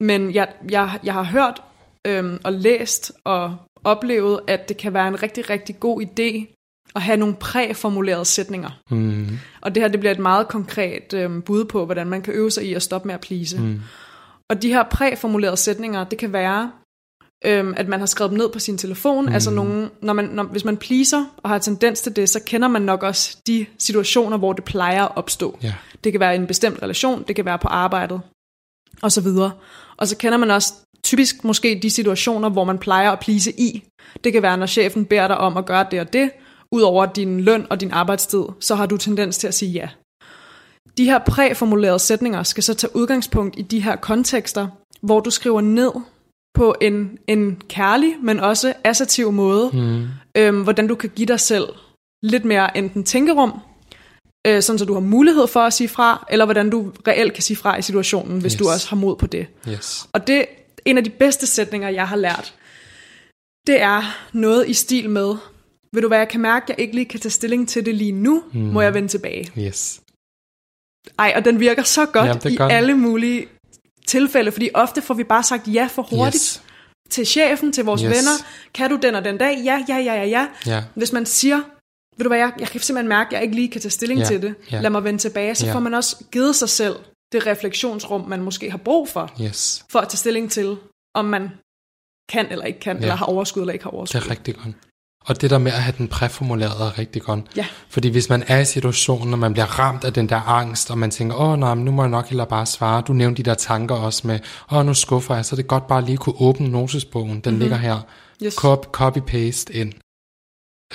[0.02, 1.62] men jeg, jeg, jeg har hørt
[2.08, 6.56] øhm, og læst og oplevet, at det kan være en rigtig, rigtig god idé
[6.96, 8.70] at have nogle præformulerede sætninger.
[8.92, 9.28] Mm,
[9.62, 12.52] Og det her det bliver et meget konkret øhm, bud på, hvordan man kan øve
[12.52, 13.62] sig i at stoppe med at plise.
[13.62, 13.82] mm,
[14.50, 16.72] Og de her præformulerede sætninger, det kan være,
[17.46, 19.26] øhm, at man har skrevet dem ned på sin telefon.
[19.26, 19.34] Mm.
[19.34, 22.68] Altså nogle, når man, når, hvis man pleaser og har tendens til det, så kender
[22.68, 25.60] man nok også de situationer, hvor det plejer at opstå.
[25.64, 25.74] ja,
[26.04, 28.22] Det kan være i en bestemt relation, det kan være på arbejdet,
[29.02, 29.52] og så videre.
[29.98, 30.74] Og så kender man også
[31.04, 33.84] typisk måske de situationer, hvor man plejer at plise i.
[34.24, 36.30] Det kan være, når chefen beder dig om at gøre det og det,
[36.74, 39.90] Udover din løn og din arbejdstid, så har du tendens til at sige ja.
[40.98, 44.68] De her præformulerede sætninger skal så tage udgangspunkt i de her kontekster,
[45.02, 45.92] hvor du skriver ned
[46.54, 50.06] på en, en kærlig, men også assertiv måde, mm,
[50.38, 51.64] øhm, hvordan du kan give dig selv
[52.24, 53.60] lidt mere enten tænkerum,
[54.48, 57.44] øh, sådan så du har mulighed for at sige fra, eller hvordan du reelt kan
[57.44, 58.60] sige fra i situationen, hvis Yes.
[58.60, 59.48] du også har mod på det.
[59.70, 60.46] yes, Og det
[60.86, 62.54] en af de bedste sætninger, jeg har lært,
[63.68, 64.02] det er
[64.34, 65.36] noget i stil med,
[65.94, 67.96] vil du hvad, jeg kan mærke, at jeg ikke lige kan tage stilling til det
[67.96, 68.60] lige nu, mm.
[68.60, 69.52] må jeg vende tilbage.
[69.58, 70.02] yes,
[71.20, 72.72] Ej, og den virker så godt Jamen, i den.
[72.72, 73.46] alle mulige
[74.18, 76.64] tilfælde, fordi ofte får vi bare sagt ja for hurtigt yes,
[77.10, 78.10] til chefen, til vores Yes.
[78.10, 78.36] venner.
[78.74, 79.54] Kan du den og den dag?
[79.66, 80.48] Ja, ja, ja, ja, ja.
[80.66, 81.58] ja, Hvis man siger,
[82.18, 84.20] ved du hvad, jeg, jeg kan simpelthen mærke, at jeg ikke lige kan tage stilling
[84.20, 84.56] Ja, til det.
[84.72, 84.82] ja.
[84.82, 85.56] Lad mig vende tilbage.
[85.56, 85.74] Så Ja.
[85.76, 86.96] får man også givet sig selv
[87.32, 90.78] det refleksionsrum, man måske har brug for, yes, for at tage stilling til,
[91.16, 91.50] om man
[92.30, 93.02] kan eller ikke kan, Ja.
[93.02, 94.22] eller har overskud eller ikke har det overskud.
[94.22, 94.76] er rigtig godt.
[95.26, 97.40] Og det der med at have den præformuleret er rigtig godt.
[97.56, 97.66] Ja.
[97.90, 100.98] Fordi hvis man er i situationen, og man bliver ramt af den der angst, og
[100.98, 103.04] man tænker, åh nej, nu må jeg nok heller bare svare.
[103.08, 104.40] Du nævnte de der tanker også med,
[104.72, 107.30] åh nu skuffer jeg, så er det godt bare lige kunne åbne notesbogen.
[107.30, 107.60] Den mm-hmm.
[107.60, 108.00] ligger her.
[108.44, 108.54] Yes.
[108.54, 109.94] Cop, copy-paste ind.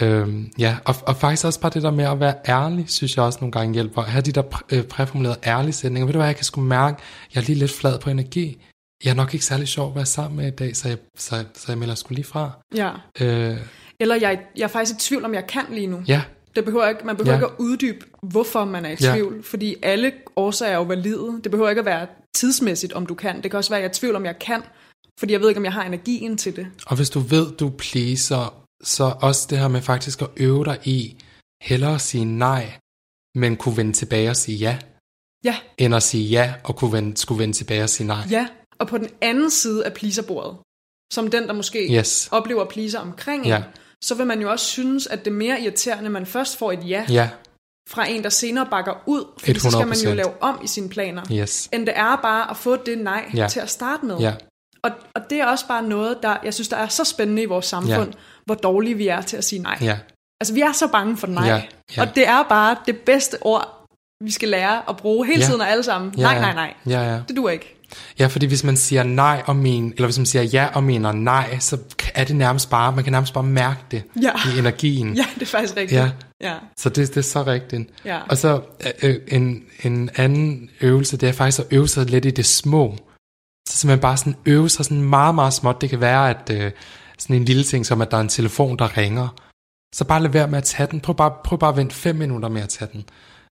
[0.01, 3.25] Øhm, ja, og, og faktisk også bare det der med at være ærlig, synes jeg
[3.25, 4.03] også nogle gange hjælper.
[4.03, 6.07] At have de der præ, øh, præformulerede ærlige sætninger.
[6.07, 7.03] Ved du hvad, jeg kan sgu mærke,
[7.35, 8.63] jeg er lige lidt flad på energi.
[9.05, 11.45] Jeg er nok ikke særlig sjov at være sammen med i dag, så jeg, så,
[11.55, 12.51] så jeg melder sgu lige fra.
[12.75, 12.91] Ja.
[13.21, 13.59] Øh,
[14.01, 16.03] Eller jeg, jeg er faktisk i tvivl, om jeg kan lige nu.
[16.09, 16.23] ja,
[16.57, 17.45] Det behøver ikke, man behøver Ja.
[17.45, 19.13] ikke at uddybe, hvorfor man er i Ja.
[19.13, 21.41] tvivl, fordi alle årsager er jo valide.
[21.45, 23.43] Det behøver ikke at være tidsmæssigt, om du kan.
[23.43, 24.63] Det kan også være, at jeg er i tvivl, om jeg kan,
[25.19, 26.67] fordi jeg ved ikke, om jeg har energien til det.
[26.87, 30.79] Og hvis du ved, du pleaser, så også det her med faktisk at øve dig
[30.85, 31.17] i,
[31.63, 32.73] hellere at sige nej,
[33.35, 34.79] men kunne vende tilbage og sige ja,
[35.45, 38.25] Ja, end at sige ja, og kunne vende, skulle vende tilbage og sige nej.
[38.31, 38.49] ja.
[38.79, 40.57] Og på den anden side af pleaserbordet,
[41.13, 42.29] som den, der måske Yes.
[42.33, 43.57] oplever pleaser omkring Ja.
[43.57, 43.63] en,
[44.05, 46.73] så vil man jo også synes, at det er mere irriterende, at man først får
[46.73, 47.29] et ja, Ja,
[47.91, 50.15] fra en, der senere bakker ud, fordi så skal man jo 100%.
[50.15, 51.69] lave om i sine planer, yes.
[51.73, 53.49] end det er bare at få det nej Ja.
[53.49, 54.17] til at starte med.
[54.19, 54.35] Ja,
[54.83, 57.47] Og, og det er også bare noget, der jeg synes, der er så spændende i
[57.47, 58.19] vores samfund, Ja.
[58.47, 59.79] hvor dårlige vi er til at sige nej.
[59.81, 59.99] ja,
[60.41, 61.47] Altså, vi er så bange for nej.
[61.47, 61.63] Ja,
[61.97, 62.03] ja.
[62.03, 63.85] Og det er bare det bedste ord,
[64.25, 65.47] vi skal lære at bruge hele Ja.
[65.47, 66.15] tiden og alle sammen.
[66.17, 66.75] ja, nej, nej, nej.
[66.87, 67.23] Ja, ja.
[67.29, 67.78] Det duer ikke.
[68.19, 71.13] Ja, fordi hvis man siger nej og men, eller hvis man siger ja og mener
[71.13, 71.79] nej, så
[72.15, 74.31] er det nærmest bare, man kan nærmest bare mærke det Ja.
[74.55, 75.15] i energien.
[75.15, 76.01] Ja, det er faktisk rigtigt.
[76.01, 76.11] Ja.
[76.41, 76.55] ja.
[76.79, 77.91] Så det, det er så rigtigt.
[78.05, 78.21] Ja.
[78.29, 78.61] Og så
[79.03, 82.97] øh, en, en anden øvelse, det er faktisk at øve sig lidt i det små.
[83.69, 85.81] Så simpelthen bare sådan øve sig sådan meget, meget småt.
[85.81, 86.71] Det kan være, at øh,
[87.19, 89.29] sådan en lille ting, som at der er en telefon, der ringer.
[89.95, 91.01] Så bare lad være med at tage den.
[91.01, 93.05] Prøv bare, prøv bare at vente fem minutter med at tage den.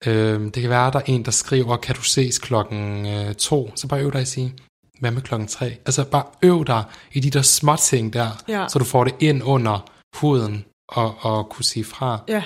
[0.05, 3.33] Øh, det kan være, at der er en, der skriver, kan du ses klokken øh,
[3.35, 3.71] to?
[3.75, 4.53] Så bare øv dig at sige,
[4.99, 5.65] hvad med klokken tre?
[5.85, 6.83] Altså bare øv dig
[7.13, 8.65] i de der små ting der, Ja.
[8.69, 12.19] så du får det ind under huden og, og kunne sige fra.
[12.27, 12.43] Ja,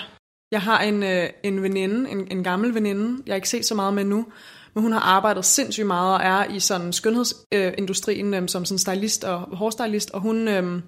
[0.51, 3.75] jeg har en, øh, en veninde, en, en gammel veninde, jeg har ikke set så
[3.75, 4.25] meget med nu,
[4.73, 9.23] men hun har arbejdet sindssygt meget og er i sådan skønhedsindustrien øh, som sådan stylist
[9.23, 10.81] og hårstylist, og hun, øh,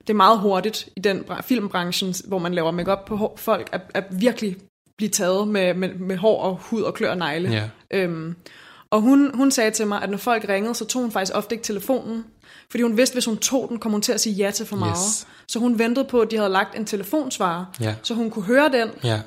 [0.00, 3.68] det er meget hurtigt i den bra- filmbranchen, hvor man laver makeup på hår, folk,
[3.72, 4.56] at, at virkelig
[5.00, 7.50] blive taget med, med, med hår og hud og klør og negle.
[7.50, 7.68] Ja.
[7.90, 8.34] Øhm,
[8.90, 11.54] og hun, hun sagde til mig, at når folk ringede, så tog hun faktisk ofte
[11.54, 12.24] ikke telefonen,
[12.70, 14.76] fordi hun vidste, hvis hun tog den, kom hun til at sige ja til for
[14.76, 14.96] meget.
[14.98, 15.26] Yes.
[15.48, 17.94] Så hun ventede på, at de havde lagt en telefonsvarer, Ja.
[18.02, 19.20] så hun kunne høre den, Ja.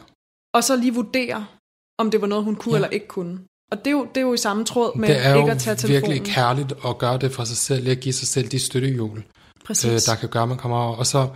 [0.53, 1.45] og så lige vurdere,
[1.99, 2.77] om det var noget, hun kunne Ja.
[2.77, 3.39] eller ikke kunne.
[3.71, 5.51] Og det er jo, det er jo i samme tråd med det er ikke jo
[5.53, 6.11] at tage telefonen.
[6.11, 9.23] virkelig kærligt at gøre det for sig selv, at give sig selv de støttehjul,
[9.65, 9.85] Præcis.
[10.09, 10.95] øh, der kan gøre, at man kommer over.
[10.95, 11.27] Og så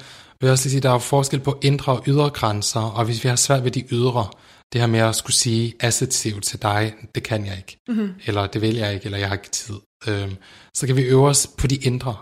[0.41, 3.05] vil jeg også lige sige, at der er forskel på indre og ydre grænser, og
[3.05, 4.27] hvis vi har svært ved de ydre,
[4.73, 8.13] det her med at skulle sige assertivt til dig, det kan jeg ikke, mm-hmm.
[8.25, 9.75] eller det vil jeg ikke, eller jeg har ikke tid,
[10.07, 10.31] øh,
[10.73, 12.15] så kan vi øve os på de indre.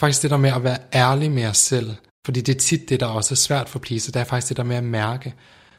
[0.00, 1.90] Faktisk det der med at være ærlig med os selv,
[2.26, 4.56] fordi det er tit det, der også er svært for pleaser, det er faktisk det
[4.56, 5.34] der med at mærke.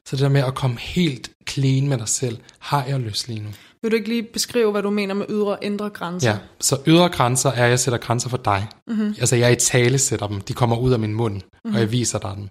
[0.08, 3.40] Så det der med at komme helt clean med dig selv, har jeg lyst lige
[3.40, 3.50] nu?
[3.82, 6.30] Vil du ikke lige beskrive, hvad du mener med ydre og indre grænser?
[6.30, 8.68] Ja, så ydre grænser er, at jeg sætter grænser for dig.
[8.88, 9.16] Mm-hmm.
[9.20, 11.74] Altså jeg i tale sætter dem, de kommer ud af min mund, mm-hmm.
[11.74, 12.50] og jeg viser dig den.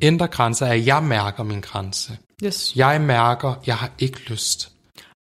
[0.00, 2.18] Indre grænser er, at jeg mærker min grænse.
[2.44, 2.76] Yes.
[2.76, 4.72] Jeg mærker, jeg har ikke lyst.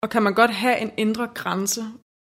[0.03, 1.85] Og kan man godt have en indre grænse,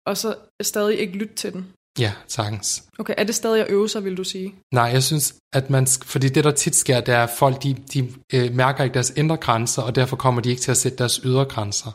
[0.07, 1.67] og så stadig ikke lytte til den?
[1.99, 2.83] Ja, sagtens.
[2.99, 4.55] Okay, er det stadig at øve sig, vil du sige?
[4.73, 5.87] Nej, jeg synes, at man...
[5.87, 9.13] Fordi det, der tit sker, det er, at folk de, de øh, mærker ikke deres
[9.15, 11.91] indre grænser, og derfor kommer de ikke til at sætte deres ydre grænser.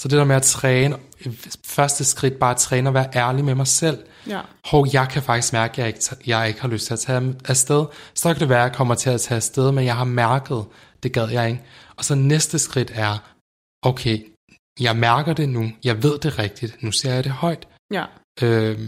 [0.00, 0.96] Så det der med at træne,
[1.64, 3.98] første skridt bare at træne og være ærlig med mig selv.
[4.26, 4.40] Ja.
[4.64, 7.34] Hov, jeg kan faktisk mærke, at jeg ikke, jeg ikke har lyst til at tage
[7.44, 7.84] afsted.
[8.14, 10.64] Så kan det være, at jeg kommer til at tage afsted, men jeg har mærket,
[11.02, 11.62] det gad jeg ikke.
[11.96, 13.18] Og så næste skridt er,
[13.82, 14.18] okay,
[14.80, 18.04] jeg mærker det nu, jeg ved det rigtigt, nu ser jeg det højt, Ja,
[18.42, 18.78] øh,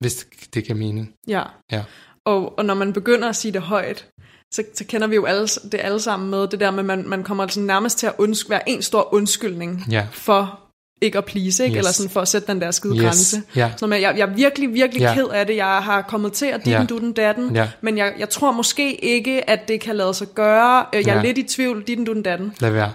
[0.00, 1.14] hvis det, det giver mening.
[1.28, 1.42] ja.
[1.72, 1.84] Ja.
[2.26, 4.08] Og, og når man begynder at sige det højt,
[4.54, 7.04] så, så kender vi jo alle, det alle sammen med, det der med, at man,
[7.08, 10.06] man kommer sådan nærmest til at undsk, være en stor undskyldning Ja.
[10.12, 10.60] for
[11.02, 11.74] ikke at please, ikke?
[11.74, 11.78] Yes.
[11.78, 13.02] eller sådan for at sætte den der skide Yes.
[13.02, 13.42] grænse.
[13.56, 13.70] Ja.
[13.76, 15.14] Så med, jeg, jeg er virkelig, virkelig Ja.
[15.14, 15.56] ked af det.
[15.56, 16.84] Jeg har kommet til at Ja.
[16.88, 17.68] dutten, datten, Ja.
[17.80, 20.84] men jeg, jeg tror måske ikke, at det kan lade sig gøre.
[20.94, 21.22] Øh, Jeg er Ja.
[21.22, 22.52] lidt i tvivl, ditten, dutten, datten.
[22.60, 22.92] Lad være.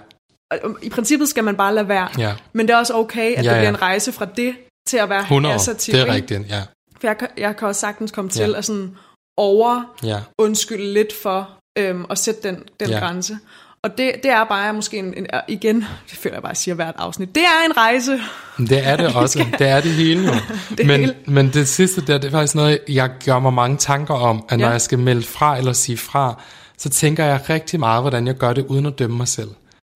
[0.82, 2.08] I princippet skal man bare lade være.
[2.18, 2.34] Ja.
[2.52, 3.68] Men det er også okay, at Ja, det bliver ja.
[3.68, 4.54] en rejse fra det
[4.88, 5.94] til at være 100, assertiv.
[5.94, 6.62] det er rigtigt, ja.
[7.00, 8.58] For jeg, jeg kan også sagtens komme til Ja.
[8.58, 8.96] at sådan
[9.36, 12.98] over Ja, undskylde lidt for øhm, at sætte den, den Ja.
[12.98, 13.38] grænse.
[13.82, 15.76] Og det, det er bare måske en, en, igen,
[16.10, 18.20] det føler jeg bare, at jeg siger hvert afsnit, det er en rejse.
[18.58, 19.44] Det er det også.
[19.58, 20.32] Det er det hele jo.
[20.78, 21.14] Det men, hele.
[21.26, 24.58] men det sidste der, det er faktisk noget, jeg gør mig mange tanker om, at
[24.58, 24.72] når Ja.
[24.72, 26.40] jeg skal melde fra eller sige fra,
[26.78, 29.48] så tænker jeg rigtig meget, hvordan jeg gør det uden at dømme mig selv.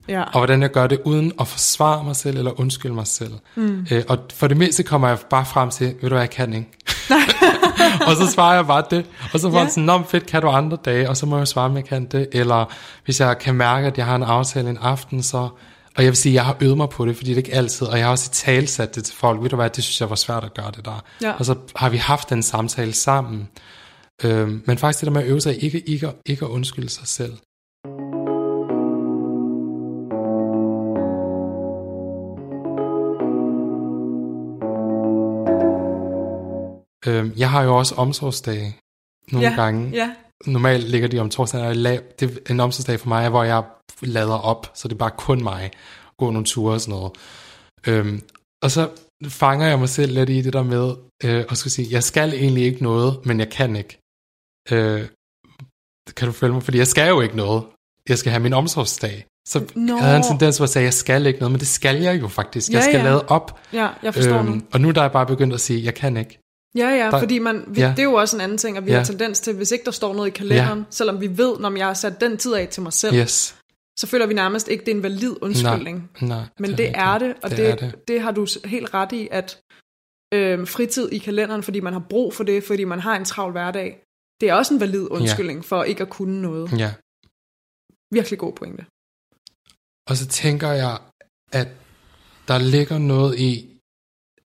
[0.09, 0.22] Ja.
[0.22, 3.32] Og hvordan jeg gør det uden at forsvare mig selv eller undskylde mig selv.
[3.55, 3.86] Mm.
[3.91, 6.53] Øh, og for det meste kommer jeg bare frem til, ved du hvad, jeg kan
[6.55, 6.68] ikke.
[8.07, 9.07] Og så svarer jeg bare det.
[9.33, 9.64] Og så var Ja.
[9.64, 9.68] ja.
[9.70, 11.09] sådan, nå fedt, kan du andre dage?
[11.09, 12.28] Og så må jeg svare, om jeg kan det.
[12.33, 12.64] Eller
[13.05, 15.49] hvis jeg kan mærke, at jeg har en aftale en aften, så...
[15.97, 17.55] Og jeg vil sige, at jeg har øvet mig på det, fordi det er ikke
[17.55, 19.43] altid, og jeg har også talsat det til folk.
[19.43, 21.03] Ved du hvad, det synes jeg var svært at gøre det der.
[21.22, 21.33] Ja.
[21.39, 23.49] Og så har vi haft den samtale sammen.
[24.24, 27.09] Øhm, men faktisk det der med at øve sig, ikke, ikke, ikke at undskylde sig
[27.09, 27.33] selv.
[37.07, 38.77] Øhm, jeg har jo også omsorgsdage
[39.33, 39.55] nogle ja.
[39.55, 39.91] gange.
[39.91, 40.15] Ja.
[40.47, 43.45] Normalt ligger de om torsdagen, og jeg la- det, en omsorgsdag for mig er, hvor
[43.45, 43.63] jeg
[44.03, 45.71] lader op, så det er bare kun mig,
[46.19, 47.13] gå nogle ture og sådan noget.
[47.87, 48.23] Øhm,
[48.63, 48.91] og så
[49.29, 50.95] fanger jeg mig selv lidt i det der med,
[51.25, 53.99] øh, at skulle sige, jeg skal egentlig ikke noget, men jeg kan ikke.
[54.71, 55.09] Øh,
[56.17, 56.63] kan du følge mig?
[56.63, 57.63] Fordi jeg skal jo ikke noget.
[58.09, 59.27] Jeg skal have min omsorgsdag.
[59.49, 59.97] Så Nå.
[59.97, 62.21] jeg havde en tendens, hvor jeg sagde, jeg skal ikke noget, men det skal jeg
[62.21, 62.71] jo faktisk.
[62.71, 63.03] Jeg Ja, skal ja.
[63.05, 63.61] lade op.
[63.73, 64.61] ja, jeg forstår øhm, nu.
[64.73, 66.39] og nu der er jeg bare begyndt at sige, jeg kan ikke.
[66.77, 67.89] Ja, ja, der- fordi man, vi, ja.
[67.89, 68.97] det er jo også en anden ting, at vi Ja.
[68.97, 70.85] har tendens til, hvis ikke der står noget i kalenderen, Ja.
[70.91, 73.57] selvom vi ved, når jeg har sat den tid af til mig selv, Yes.
[73.99, 76.11] så føler vi nærmest ikke, det er en valid undskyldning.
[76.21, 78.21] Nej, Men er det er det, og det, det, det, det.
[78.21, 79.61] har du helt ret i, at
[80.35, 83.53] øh, fritid i kalenderen, fordi man har brug for det, fordi man har en travl
[83.53, 84.03] hverdag,
[84.41, 85.62] det er også en valid undskyldning ja.
[85.66, 86.79] for ikke at kunne noget.
[86.79, 86.95] Ja.
[88.14, 88.85] Virkelig god pointe.
[90.11, 90.99] Og så tænker jeg,
[91.53, 91.68] at
[92.49, 93.70] der ligger noget i,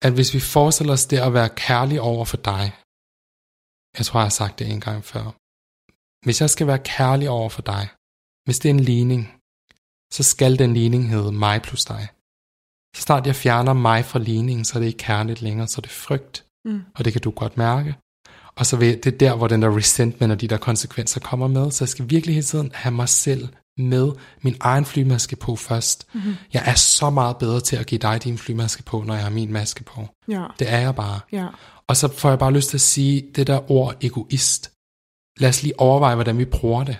[0.02, 2.66] at hvis vi forestiller os det at være kærlig over for dig,
[3.97, 5.26] jeg tror, jeg har sagt det en gang før,
[6.26, 7.88] hvis jeg skal være kærlig over for dig,
[8.45, 9.22] hvis det er en ligning,
[10.14, 12.08] så skal den ligning hedde mig plus dig.
[12.95, 15.82] Så snart jeg fjerner mig fra ligningen, så er det ikke kærligt længere, så er
[15.82, 16.45] det frygt.
[16.66, 16.82] Mm.
[16.95, 17.95] Og det kan du godt mærke.
[18.56, 21.47] Og så vil, det er der, hvor den der resentment og de der konsekvenser kommer
[21.47, 21.72] med.
[21.72, 23.49] Så jeg skal virkelig hele tiden have mig selv
[23.89, 24.11] med
[24.41, 26.07] min egen flymaske på først.
[26.13, 26.36] Mm-hmm.
[26.53, 29.29] Jeg er så meget bedre til at give dig din flymaske på, når jeg har
[29.29, 30.07] min maske på.
[30.27, 31.19] Ja, Det er jeg bare.
[31.32, 31.47] ja,
[31.88, 34.71] Og så får jeg bare lyst til at sige det der ord egoist.
[35.39, 36.97] Lad os lige overveje, hvordan vi bruger det.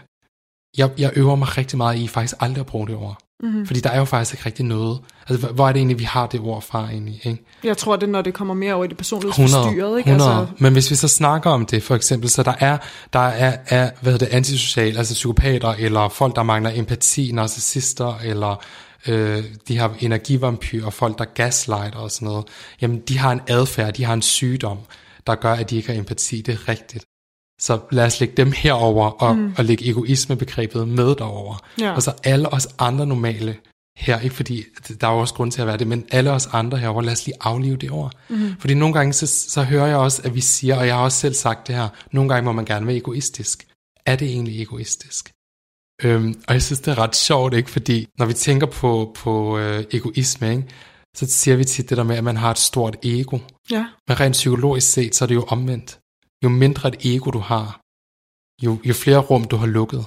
[0.78, 3.18] Jeg, jeg øver mig rigtig meget i faktisk aldrig at bruge det ord.
[3.44, 3.66] Mm-hmm.
[3.68, 5.00] Fordi der er jo faktisk ikke rigtig noget.
[5.30, 7.22] Altså, hvor- er det egentlig, vi har det ord fra egentlig?
[7.24, 7.44] Ikke?
[7.64, 10.10] jeg tror, det er, når det kommer mere over i det 100, personlighedsforstyrrede, ikke?
[10.12, 10.40] 100.
[10.40, 12.78] Altså, Men hvis vi så snakker om det, for eksempel, så der er,
[13.14, 18.20] der er, er hvad hedder det, antisocial, altså psykopater, eller folk, der mangler empati, narcissister,
[18.24, 18.64] eller
[19.08, 22.46] øh, de har energivampyrer, folk, der gaslighter og sådan noget,
[22.82, 24.78] jamen de har en adfærd, de har en sygdom,
[25.28, 26.42] der gør, at de ikke har empati.
[26.42, 27.04] Det er rigtigt.
[27.62, 29.54] Så lad os lægge dem herover og, mm.
[29.58, 31.56] og lægge egoismebegrebet med derover.
[31.80, 31.92] Ja.
[31.92, 33.56] Og så alle os andre normale
[33.98, 34.64] her, ikke fordi
[35.02, 37.14] der er jo også grund til at være det, men alle os andre herover, lad
[37.14, 38.12] os lige aflive det ord.
[38.30, 38.56] Mm.
[38.60, 41.18] Fordi nogle gange, så, så hører jeg også, at vi siger, og jeg har også
[41.18, 43.68] selv sagt det her, nogle gange må man gerne være egoistisk.
[44.06, 45.32] Er det egentlig egoistisk?
[46.04, 47.70] Øhm, og jeg synes, det er ret sjovt, ikke?
[47.70, 50.68] Fordi når vi tænker på, på øh, egoisme, ikke?
[51.16, 53.38] så siger vi tit det der med, at man har et stort ego.
[53.72, 56.00] ja, Men rent psykologisk set, så er det jo omvendt.
[56.44, 57.68] Jo mindre et ego du har,
[58.66, 60.04] jo, jo flere rum du har lukket,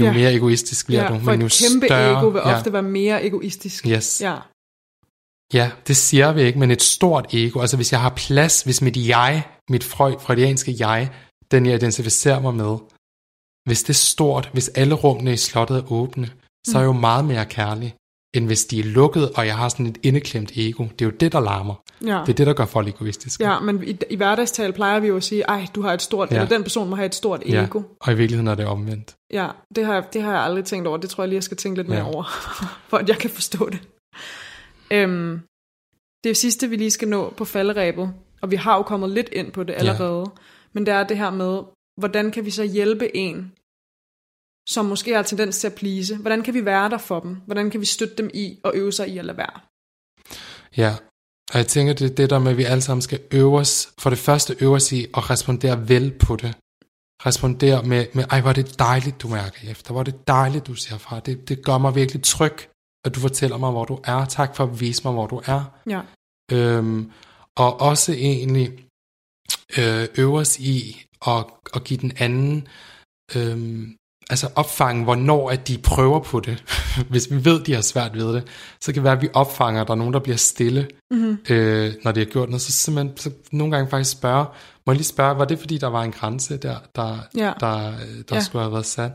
[0.00, 0.12] jo Ja.
[0.12, 1.18] mere egoistisk bliver ja, du.
[1.18, 2.56] for men jo et kæmpe større, ego vil ja.
[2.56, 3.86] ofte være mere egoistisk.
[3.86, 4.20] Yes.
[4.20, 4.36] Ja,
[5.54, 7.60] Ja, det siger vi ikke, men et stort ego.
[7.60, 11.10] Altså hvis jeg har plads, hvis mit jeg, mit freudianske jeg,
[11.50, 12.78] den jeg identificerer mig med,
[13.68, 16.26] hvis det er stort, hvis alle rummene i slottet er åbne,
[16.66, 17.94] så er jeg jo meget mere kærlig,
[18.36, 20.82] end hvis de er lukket, og jeg har sådan et indeklemt ego.
[20.98, 21.74] Det er jo det, der larmer.
[22.06, 22.20] Ja.
[22.26, 23.44] Det er det, der gør folk egoistiske.
[23.44, 26.30] Ja, men i, i hverdagstal plejer vi jo at sige, ej, du har et stort,
[26.30, 26.34] Ja.
[26.36, 27.82] eller den person må have et stort Ja, ego.
[28.00, 29.14] og i virkeligheden er det omvendt.
[29.32, 30.96] Ja, det har, det har jeg aldrig tænkt over.
[30.98, 32.14] Det tror jeg lige, jeg skal tænke lidt mere Ja.
[32.14, 32.24] over,
[32.88, 33.78] for at jeg kan forstå det.
[34.90, 35.40] Øhm,
[36.24, 38.12] det sidste, vi lige skal nå på falderæbet,
[38.42, 40.24] og vi har jo kommet lidt ind på det allerede, ja.
[40.72, 41.60] men det er det her med,
[42.00, 43.52] hvordan kan vi så hjælpe en,
[44.68, 46.16] som måske har tendens til at plise?
[46.16, 47.36] Hvordan kan vi være der for dem?
[47.46, 49.60] Hvordan kan vi støtte dem i og øve sig i at lade være?
[50.76, 50.96] Ja,
[51.52, 53.88] og jeg tænker, det er det der med, at vi alle sammen skal øve os,
[53.98, 56.54] for det første øve os i at respondere vel på det.
[57.26, 59.92] Respondere med, med ej, hvor er det dejligt, du mærker efter.
[59.92, 61.20] Hvor er det dejligt, du siger fra.
[61.20, 62.56] Det, det gør mig virkelig tryg,
[63.04, 64.24] at du fortæller mig, hvor du er.
[64.24, 65.80] Tak for at vise mig, hvor du er.
[65.90, 66.00] Ja,
[66.52, 67.12] Øhm,
[67.56, 68.86] og også egentlig
[69.78, 71.44] øh, øve os i at,
[71.74, 72.68] at give den anden,
[73.36, 73.96] øhm,
[74.30, 76.64] altså opfange, hvornår at de prøver på det.
[77.10, 78.44] Hvis vi ved, de har svært ved det,
[78.80, 81.38] så kan det være, at vi opfanger, at der er nogen, der bliver stille, mm-hmm.
[81.50, 82.62] øh, når de har gjort noget.
[82.62, 84.44] Så simpelthen så nogle gange faktisk spørge,
[84.86, 87.52] må jeg lige spørge, var det fordi, der var en grænse der, der, ja.
[87.60, 87.90] der, der
[88.30, 88.34] Ja.
[88.34, 88.40] ja.
[88.40, 89.12] skulle have været sat?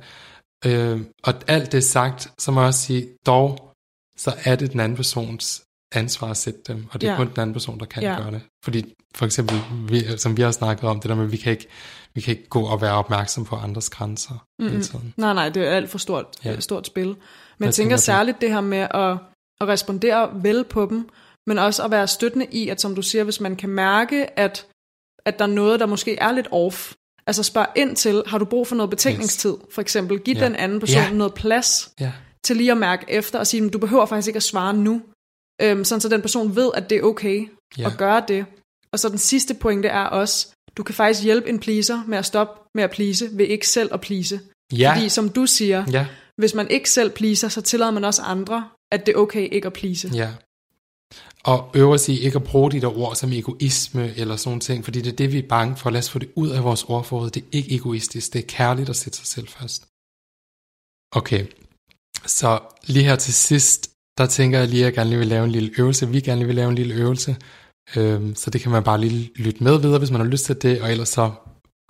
[0.66, 3.74] Øh, og alt det sagt, så må jeg også sige, dog,
[4.18, 5.62] så er det den anden persons
[5.96, 7.18] ansvar at sætte dem, og det er Ja.
[7.18, 8.16] kun den anden person, der kan Ja.
[8.22, 8.42] gøre det.
[8.64, 11.52] Fordi for eksempel, vi, som vi har snakket om, det der med, at vi kan
[11.52, 11.68] ikke,
[12.16, 14.72] vi kan ikke gå og være opmærksom på andres grænser mm-hmm.
[14.72, 15.14] hele tiden.
[15.18, 16.52] Nej, nej, det er alt for stort, Ja.
[16.52, 16.60] ja.
[16.60, 17.08] stort spil.
[17.08, 17.16] Men
[17.58, 19.18] Hvad jeg tænker særligt det her med at,
[19.62, 21.10] at respondere vel på dem,
[21.48, 24.66] men også at være støttende i, at som du siger, hvis man kan mærke, at,
[25.26, 26.94] at der er noget, der måske er lidt off,
[27.28, 29.54] altså spørg ind til, har du brug for noget betænkningstid?
[29.74, 30.46] For eksempel, giv Ja.
[30.46, 31.12] den anden person Ja.
[31.14, 32.12] noget plads Ja.
[32.44, 35.02] til lige at mærke efter og sige, "Men du behøver faktisk ikke at svare nu,
[35.62, 37.48] øhm, sådan så den person ved, at det er okay
[37.78, 37.86] Ja.
[37.88, 38.46] at gøre det.
[38.94, 40.48] Og så den sidste pointe er også,
[40.82, 43.94] du kan faktisk hjælpe en pleaser med at stoppe med at please, ved ikke selv
[43.94, 44.40] at please.
[44.74, 44.94] Ja.
[44.94, 46.08] Fordi som du siger, ja,
[46.38, 49.66] hvis man ikke selv pleaser, så tillader man også andre, at det er okay ikke
[49.66, 50.10] at please.
[50.14, 50.30] ja.
[51.44, 54.84] Og øve os i ikke at bruge de der ord som egoisme eller sådan ting,
[54.84, 55.90] fordi det er det, vi er bange for.
[55.90, 57.30] Lad os få det ud af vores ordforråd.
[57.30, 59.82] Det er ikke egoistisk, det er kærligt at sætte sig selv først.
[61.16, 61.46] Okay,
[62.26, 65.46] så lige her til sidst, der tænker jeg lige, at jeg gerne lige vil lave
[65.46, 66.10] en lille øvelse.
[66.10, 67.36] Vi gerne vil lave en lille øvelse.
[67.98, 70.62] Øhm, så det kan man bare lige lytte med videre, hvis man har lyst til
[70.62, 71.32] det, og ellers så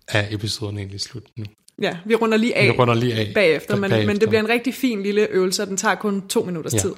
[0.07, 1.45] er episoden egentlig slut nu.
[1.81, 4.07] Ja, vi runder lige af Vi runder lige af bagefter, men, bagefter.
[4.13, 6.79] men det bliver en rigtig fin lille øvelse, og den tager kun to minutters Ja.
[6.79, 6.93] tid.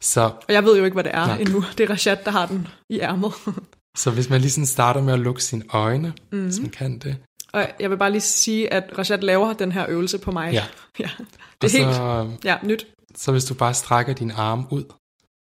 [0.00, 1.38] Så, Og jeg ved jo ikke, hvad det er Nej.
[1.38, 1.64] endnu.
[1.78, 3.32] Det er Rashad, der har den i ærmet.
[4.02, 6.16] så hvis man lige sådan starter med at lukke sine øjne, Mhm.
[6.32, 6.46] mm-hmm.
[6.46, 7.16] hvis man kan det.
[7.52, 10.52] og jeg vil bare lige sige, at Rashad laver den her øvelse på mig.
[10.52, 10.64] Ja.
[11.00, 11.10] ja.
[11.18, 11.26] Og
[11.62, 12.86] Det er så, helt ja, nyt.
[13.16, 14.84] Så hvis du bare strækker din arm ud,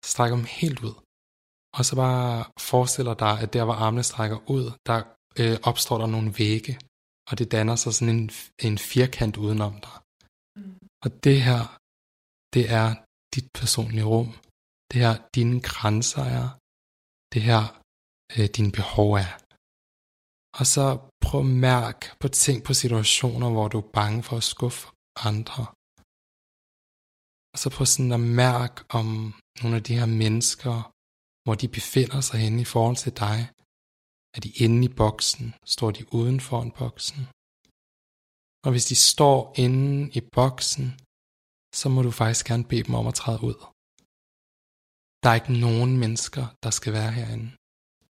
[0.05, 0.93] så strækker dem helt ud.
[1.77, 4.99] Og så bare forestiller dig, at der hvor armene strækker ud, der
[5.41, 6.75] øh, opstår der nogle vægge,
[7.29, 8.31] og det danner sig sådan en,
[8.67, 9.97] en firkant udenom dig.
[11.05, 11.61] Og det her,
[12.55, 12.87] det er
[13.35, 14.31] dit personlige rum.
[14.91, 16.49] Det her, dine grænser er.
[17.33, 17.63] Det her,
[18.37, 19.33] øh, dine behov er.
[20.59, 20.85] Og så
[21.25, 24.83] prøv at mærke på ting, på situationer, hvor du er bange for at skuffe
[25.31, 25.63] andre.
[27.53, 29.07] Og så prøv sådan at mærke om
[29.63, 30.77] nogle af de her mennesker,
[31.47, 33.39] hvor de befinder sig henne i forhold til dig.
[34.37, 35.47] Er de inde i boksen?
[35.75, 37.21] Står de uden for en boksen?
[38.65, 40.87] Og hvis de står inde i boksen,
[41.81, 43.59] så må du faktisk gerne bede dem om at træde ud.
[45.23, 47.49] Der er ikke nogen mennesker, der skal være herinde.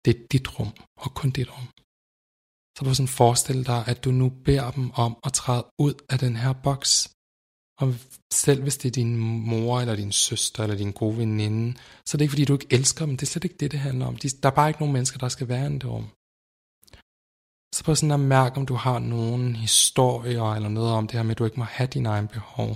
[0.05, 0.72] Det er dit rum,
[1.05, 1.68] og kun dit rum.
[2.74, 6.18] Så du sådan forestille dig, at du nu beder dem om at træde ud af
[6.24, 6.93] den her boks.
[7.83, 7.89] Og
[8.45, 9.16] selv hvis det er din
[9.51, 12.72] mor, eller din søster, eller din gode veninde, så er det ikke fordi, du ikke
[12.79, 13.16] elsker dem.
[13.16, 14.16] Det er slet ikke det, det handler om.
[14.16, 16.09] De- Der er bare ikke nogen mennesker, der skal være i det rum.
[17.74, 21.22] Så prøv sådan at mærke, om du har nogen historier, eller noget om det her
[21.22, 22.70] med, at du ikke må have dine egne behov.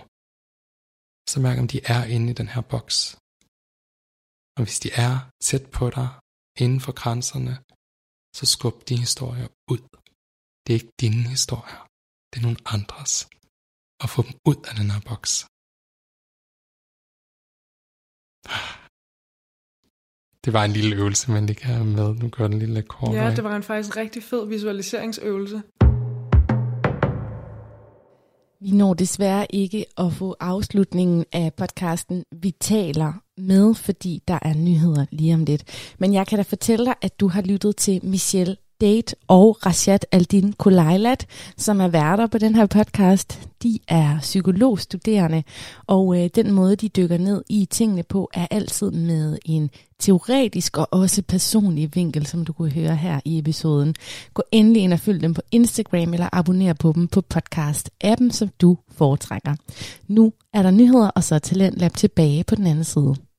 [1.30, 2.98] Så mærk, om de er inde i den her boks.
[4.57, 5.12] Og hvis de er
[5.46, 6.09] tæt på dig,
[6.64, 7.55] inden for grænserne,
[8.38, 9.80] så skub de historier ud.
[10.62, 11.80] Det er ikke dine historier.
[12.30, 13.12] Det er nogle andres.
[14.03, 15.32] Og få dem ud af den her boks.
[20.44, 22.14] Det var en lille øvelse, men det kan jeg med.
[22.14, 23.24] Nu gør den lige lidt kortere.
[23.24, 25.62] Ja, det var en faktisk rigtig fed visualiseringsøvelse.
[28.62, 34.55] Vi når desværre ikke at få afslutningen af podcasten Vi taler med, fordi der er
[34.55, 35.94] nyheder lige om lidt.
[35.98, 39.99] Men jeg kan da fortælle dig, at du har lyttet til Michelle Date og Rashad
[40.12, 41.26] Aldin Kulailat,
[41.57, 43.49] som er værter på den her podcast.
[43.62, 45.43] De er psykologstuderende,
[45.87, 50.78] og øh, den måde, de dykker ned i tingene på, er altid med en teoretisk
[50.78, 53.95] og også personlig vinkel, som du kunne høre her i episoden.
[54.35, 58.49] Gå endelig ind og følg dem på Instagram eller abonner på dem på podcast-appen, som
[58.61, 59.55] du foretrækker.
[60.09, 63.30] Nu er der nyheder, og så er Talentlab tilbage på den anden side.